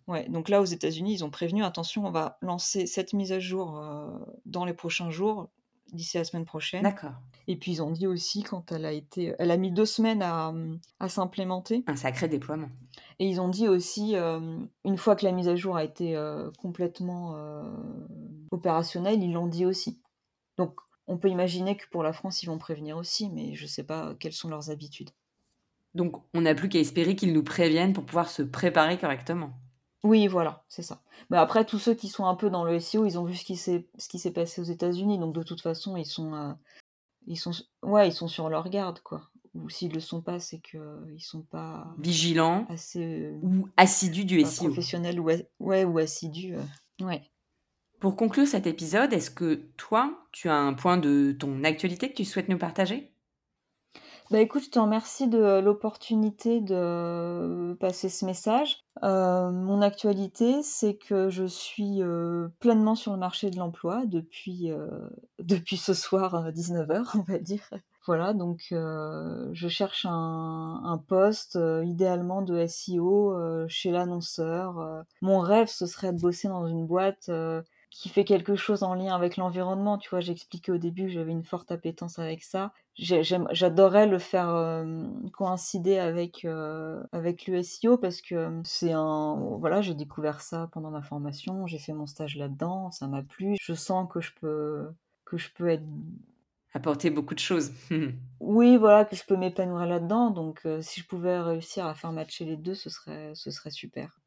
Ouais, 0.08 0.28
donc 0.28 0.48
là 0.48 0.60
aux 0.60 0.66
États-Unis, 0.66 1.14
ils 1.14 1.24
ont 1.24 1.30
prévenu 1.30 1.64
attention, 1.64 2.06
on 2.06 2.10
va 2.10 2.38
lancer 2.42 2.86
cette 2.86 3.12
mise 3.12 3.32
à 3.32 3.40
jour 3.40 3.78
euh, 3.78 4.10
dans 4.46 4.64
les 4.64 4.74
prochains 4.74 5.10
jours, 5.10 5.48
d'ici 5.92 6.16
la 6.16 6.24
semaine 6.24 6.44
prochaine. 6.44 6.82
D'accord. 6.82 7.12
Et 7.46 7.56
puis 7.56 7.72
ils 7.72 7.82
ont 7.82 7.90
dit 7.90 8.06
aussi 8.06 8.42
quand 8.42 8.72
elle 8.72 8.84
a 8.84 8.92
été, 8.92 9.34
elle 9.38 9.50
a 9.50 9.56
mis 9.56 9.70
deux 9.70 9.86
semaines 9.86 10.22
à, 10.22 10.52
à 11.00 11.08
s'implémenter. 11.08 11.84
Un 11.86 11.96
sacré 11.96 12.28
déploiement. 12.28 12.68
Et 13.18 13.26
ils 13.26 13.40
ont 13.40 13.48
dit 13.48 13.68
aussi, 13.68 14.16
euh, 14.16 14.58
une 14.84 14.96
fois 14.96 15.14
que 15.16 15.24
la 15.24 15.32
mise 15.32 15.48
à 15.48 15.56
jour 15.56 15.76
a 15.76 15.84
été 15.84 16.16
euh, 16.16 16.50
complètement 16.58 17.36
opérationnelle, 18.50 19.22
ils 19.22 19.32
l'ont 19.32 19.46
dit 19.46 19.66
aussi. 19.66 20.00
Donc 20.56 20.80
on 21.06 21.18
peut 21.18 21.28
imaginer 21.28 21.76
que 21.76 21.84
pour 21.90 22.02
la 22.02 22.12
France, 22.12 22.42
ils 22.42 22.46
vont 22.46 22.58
prévenir 22.58 22.96
aussi, 22.96 23.28
mais 23.30 23.54
je 23.54 23.64
ne 23.64 23.68
sais 23.68 23.84
pas 23.84 24.14
quelles 24.18 24.32
sont 24.32 24.48
leurs 24.48 24.70
habitudes. 24.70 25.10
Donc 25.94 26.22
on 26.32 26.40
n'a 26.40 26.54
plus 26.54 26.68
qu'à 26.68 26.78
espérer 26.78 27.14
qu'ils 27.16 27.32
nous 27.32 27.42
préviennent 27.42 27.92
pour 27.92 28.04
pouvoir 28.04 28.30
se 28.30 28.42
préparer 28.42 28.98
correctement. 28.98 29.52
Oui, 30.02 30.26
voilà, 30.26 30.64
c'est 30.68 30.82
ça. 30.82 31.02
Mais 31.30 31.36
après, 31.36 31.64
tous 31.64 31.78
ceux 31.78 31.94
qui 31.94 32.08
sont 32.08 32.26
un 32.26 32.34
peu 32.34 32.50
dans 32.50 32.64
le 32.64 32.78
SEO, 32.80 33.06
ils 33.06 33.18
ont 33.18 33.24
vu 33.24 33.36
ce 33.36 33.44
qui 33.44 33.56
s'est, 33.56 33.88
ce 33.98 34.08
qui 34.08 34.18
s'est 34.18 34.32
passé 34.32 34.60
aux 34.60 34.64
États-Unis, 34.64 35.18
donc 35.18 35.34
de 35.34 35.42
toute 35.42 35.60
façon, 35.60 35.96
ils 35.96 36.06
sont, 36.06 36.56
ils 37.26 37.36
sont, 37.36 37.52
ouais, 37.82 38.08
ils 38.08 38.12
sont 38.12 38.28
sur 38.28 38.48
leur 38.48 38.68
garde, 38.68 39.00
quoi 39.00 39.22
ou 39.54 39.68
s'ils 39.68 39.92
le 39.92 40.00
sont 40.00 40.22
pas, 40.22 40.38
c'est 40.40 40.60
qu'ils 40.60 40.80
ne 40.80 41.18
sont 41.18 41.42
pas 41.42 41.94
vigilants 41.98 42.66
assez 42.68 43.24
euh, 43.24 43.38
ou 43.42 43.68
assidus 43.76 44.24
du 44.24 44.40
SEO. 44.40 44.66
Professionnels 44.66 45.20
ou, 45.20 45.28
ouais, 45.60 45.84
ou 45.84 45.98
assidus. 45.98 46.54
Euh, 46.54 47.04
ouais. 47.04 47.22
Pour 48.00 48.16
conclure 48.16 48.46
cet 48.46 48.66
épisode, 48.66 49.12
est-ce 49.12 49.30
que 49.30 49.66
toi, 49.76 50.26
tu 50.32 50.48
as 50.48 50.56
un 50.56 50.72
point 50.72 50.96
de 50.96 51.36
ton 51.38 51.62
actualité 51.64 52.10
que 52.10 52.16
tu 52.16 52.24
souhaites 52.24 52.48
nous 52.48 52.58
partager? 52.58 53.11
Bah 54.32 54.40
écoute, 54.40 54.64
je 54.64 54.70
te 54.70 54.78
remercie 54.78 55.28
de 55.28 55.60
l'opportunité 55.60 56.60
de 56.60 57.74
passer 57.78 58.08
ce 58.08 58.24
message. 58.24 58.78
Euh, 59.04 59.50
mon 59.50 59.82
actualité, 59.82 60.62
c'est 60.62 60.94
que 60.96 61.28
je 61.28 61.44
suis 61.44 62.00
pleinement 62.58 62.94
sur 62.94 63.12
le 63.12 63.18
marché 63.18 63.50
de 63.50 63.58
l'emploi 63.58 64.06
depuis, 64.06 64.70
depuis 65.38 65.76
ce 65.76 65.94
soir 65.94 66.50
19h, 66.50 67.10
on 67.18 67.22
va 67.22 67.38
dire. 67.38 67.68
Voilà, 68.06 68.32
donc 68.32 68.66
euh, 68.72 69.48
je 69.52 69.68
cherche 69.68 70.06
un, 70.08 71.00
poste, 71.06 71.54
euh, 71.54 71.84
idéalement 71.84 72.42
de 72.42 72.66
SEO, 72.66 73.32
euh, 73.32 73.64
chez 73.68 73.92
l'annonceur. 73.92 75.04
Mon 75.20 75.38
rêve, 75.38 75.68
ce 75.68 75.86
serait 75.86 76.12
de 76.12 76.20
bosser 76.20 76.48
dans 76.48 76.66
une 76.66 76.84
boîte 76.84 77.30
qui 77.92 78.08
fait 78.08 78.24
quelque 78.24 78.56
chose 78.56 78.82
en 78.82 78.94
lien 78.94 79.14
avec 79.14 79.36
l'environnement. 79.36 79.98
Tu 79.98 80.08
vois, 80.08 80.20
j'expliquais 80.20 80.72
au 80.72 80.78
début 80.78 81.04
que 81.04 81.12
j'avais 81.12 81.30
une 81.30 81.44
forte 81.44 81.70
appétence 81.70 82.18
avec 82.18 82.42
ça. 82.42 82.72
J'adorerais 82.96 84.06
le 84.06 84.18
faire 84.18 84.84
coïncider 85.32 85.98
avec 85.98 86.46
avec 87.12 87.46
le 87.46 87.62
SEO 87.62 87.98
parce 87.98 88.20
que 88.22 88.60
c'est 88.64 88.92
un 88.92 89.36
voilà, 89.58 89.82
j'ai 89.82 89.94
découvert 89.94 90.40
ça 90.40 90.68
pendant 90.72 90.90
ma 90.90 91.02
formation, 91.02 91.66
j'ai 91.66 91.78
fait 91.78 91.92
mon 91.92 92.06
stage 92.06 92.36
là-dedans, 92.36 92.90
ça 92.90 93.06
m'a 93.08 93.22
plu. 93.22 93.56
Je 93.60 93.74
sens 93.74 94.08
que 94.10 94.20
je 94.20 94.32
peux 94.40 94.88
que 95.24 95.36
je 95.36 95.50
peux 95.54 95.68
être 95.68 95.84
apporter 96.74 97.10
beaucoup 97.10 97.34
de 97.34 97.40
choses. 97.40 97.72
oui, 98.40 98.76
voilà, 98.76 99.04
que 99.04 99.16
je 99.16 99.24
peux 99.24 99.36
m'épanouir 99.36 99.86
là-dedans. 99.86 100.30
Donc, 100.30 100.62
euh, 100.64 100.80
si 100.80 101.00
je 101.00 101.06
pouvais 101.06 101.38
réussir 101.38 101.86
à 101.86 101.94
faire 101.94 102.12
matcher 102.12 102.44
les 102.44 102.56
deux, 102.56 102.74
ce 102.74 102.90
serait, 102.90 103.32
ce 103.34 103.50
serait 103.50 103.70
super. 103.70 104.21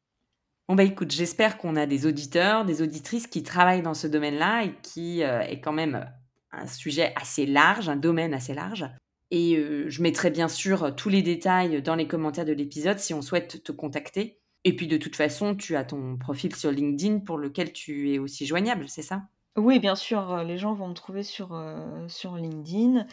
Bon, 0.68 0.74
bah 0.74 0.82
écoute, 0.82 1.12
j'espère 1.12 1.58
qu'on 1.58 1.76
a 1.76 1.86
des 1.86 2.06
auditeurs, 2.06 2.64
des 2.64 2.82
auditrices 2.82 3.28
qui 3.28 3.42
travaillent 3.44 3.82
dans 3.82 3.94
ce 3.94 4.08
domaine-là 4.08 4.64
et 4.64 4.74
qui 4.82 5.22
euh, 5.22 5.40
est 5.42 5.60
quand 5.60 5.72
même 5.72 6.10
un 6.50 6.66
sujet 6.66 7.12
assez 7.14 7.46
large, 7.46 7.88
un 7.88 7.96
domaine 7.96 8.34
assez 8.34 8.52
large. 8.52 8.84
Et 9.30 9.56
euh, 9.56 9.88
je 9.88 10.02
mettrai 10.02 10.30
bien 10.30 10.48
sûr 10.48 10.94
tous 10.96 11.08
les 11.08 11.22
détails 11.22 11.82
dans 11.82 11.94
les 11.94 12.08
commentaires 12.08 12.44
de 12.44 12.52
l'épisode 12.52 12.98
si 12.98 13.14
on 13.14 13.22
souhaite 13.22 13.62
te 13.62 13.72
contacter. 13.72 14.40
Et 14.64 14.74
puis 14.74 14.88
de 14.88 14.96
toute 14.96 15.14
façon, 15.14 15.54
tu 15.54 15.76
as 15.76 15.84
ton 15.84 16.16
profil 16.16 16.54
sur 16.56 16.72
LinkedIn 16.72 17.20
pour 17.20 17.38
lequel 17.38 17.72
tu 17.72 18.12
es 18.12 18.18
aussi 18.18 18.46
joignable, 18.46 18.88
c'est 18.88 19.02
ça? 19.02 19.22
Oui, 19.56 19.78
bien 19.78 19.94
sûr, 19.94 20.32
euh, 20.32 20.44
les 20.44 20.58
gens 20.58 20.74
vont 20.74 20.88
me 20.88 20.94
trouver 20.94 21.22
sur, 21.22 21.54
euh, 21.54 22.06
sur 22.08 22.34
LinkedIn, 22.36 23.06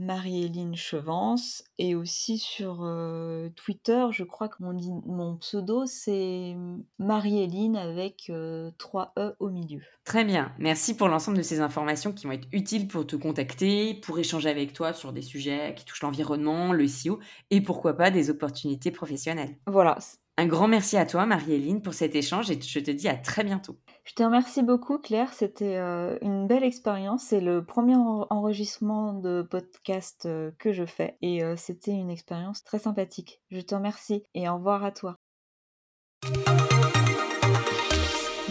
Marie-Éline 0.00 0.76
Chevance 0.76 1.62
et 1.78 1.94
aussi 1.94 2.38
sur, 2.38 2.80
euh, 2.82 3.50
Twitter, 3.50 4.06
je 4.12 4.24
crois 4.24 4.48
que 4.48 4.56
mon 4.60 4.72
mon 5.04 5.36
pseudo, 5.36 5.84
c'est 5.84 6.56
Marie-Éline 6.98 7.76
avec, 7.76 8.32
3 8.78 9.12
E 9.18 9.36
au 9.38 9.50
milieu. 9.50 9.82
Très 10.04 10.24
bien, 10.24 10.52
merci 10.58 10.96
pour 10.96 11.08
l'ensemble 11.08 11.36
de 11.36 11.42
ces 11.42 11.60
informations 11.60 12.12
qui 12.12 12.26
vont 12.26 12.32
être 12.32 12.48
utiles 12.50 12.88
pour 12.88 13.06
te 13.06 13.14
contacter, 13.14 13.94
pour 13.94 14.18
échanger 14.18 14.48
avec 14.48 14.72
toi 14.72 14.94
sur 14.94 15.12
des 15.12 15.22
sujets 15.22 15.74
qui 15.76 15.84
touchent 15.84 16.02
l'environnement, 16.02 16.72
le 16.72 16.88
SEO 16.88 17.20
et 17.50 17.60
pourquoi 17.60 17.94
pas 17.94 18.10
des 18.10 18.30
opportunités 18.30 18.90
professionnelles. 18.90 19.58
Voilà, 19.66 19.98
Un 20.38 20.46
grand 20.46 20.66
merci 20.66 20.96
à 20.96 21.04
toi 21.04 21.26
Marie-Éline 21.26 21.82
pour 21.82 21.92
cet 21.92 22.14
échange 22.14 22.50
et 22.50 22.58
je 22.60 22.80
te 22.80 22.90
dis 22.90 23.08
à 23.08 23.16
très 23.16 23.44
bientôt. 23.44 23.76
Je 24.10 24.16
te 24.16 24.24
remercie 24.24 24.64
beaucoup, 24.64 24.98
Claire. 24.98 25.32
C'était 25.32 25.76
euh, 25.76 26.18
une 26.20 26.48
belle 26.48 26.64
expérience. 26.64 27.26
C'est 27.28 27.40
le 27.40 27.64
premier 27.64 27.94
enregistrement 27.94 29.12
de 29.12 29.46
podcast 29.48 30.26
euh, 30.26 30.50
que 30.58 30.72
je 30.72 30.84
fais 30.84 31.16
et 31.22 31.44
euh, 31.44 31.54
c'était 31.56 31.92
une 31.92 32.10
expérience 32.10 32.64
très 32.64 32.80
sympathique. 32.80 33.40
Je 33.52 33.60
te 33.60 33.72
remercie 33.72 34.24
et 34.34 34.48
au 34.48 34.56
revoir 34.56 34.82
à 34.82 34.90
toi. 34.90 35.14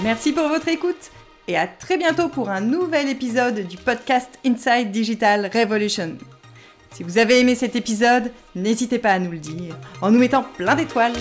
Merci 0.01 0.31
pour 0.31 0.47
votre 0.47 0.69
écoute 0.69 1.11
et 1.49 1.57
à 1.57 1.67
très 1.67 1.97
bientôt 1.97 2.29
pour 2.29 2.49
un 2.49 2.61
nouvel 2.61 3.09
épisode 3.09 3.67
du 3.67 3.75
podcast 3.75 4.39
Inside 4.45 4.91
Digital 4.91 5.51
Revolution. 5.53 6.15
Si 6.93 7.03
vous 7.03 7.17
avez 7.17 7.37
aimé 7.37 7.55
cet 7.55 7.75
épisode, 7.75 8.31
n'hésitez 8.55 8.97
pas 8.97 9.11
à 9.11 9.19
nous 9.19 9.31
le 9.31 9.39
dire 9.39 9.75
en 10.01 10.09
nous 10.09 10.19
mettant 10.19 10.43
plein 10.55 10.75
d'étoiles. 10.75 11.17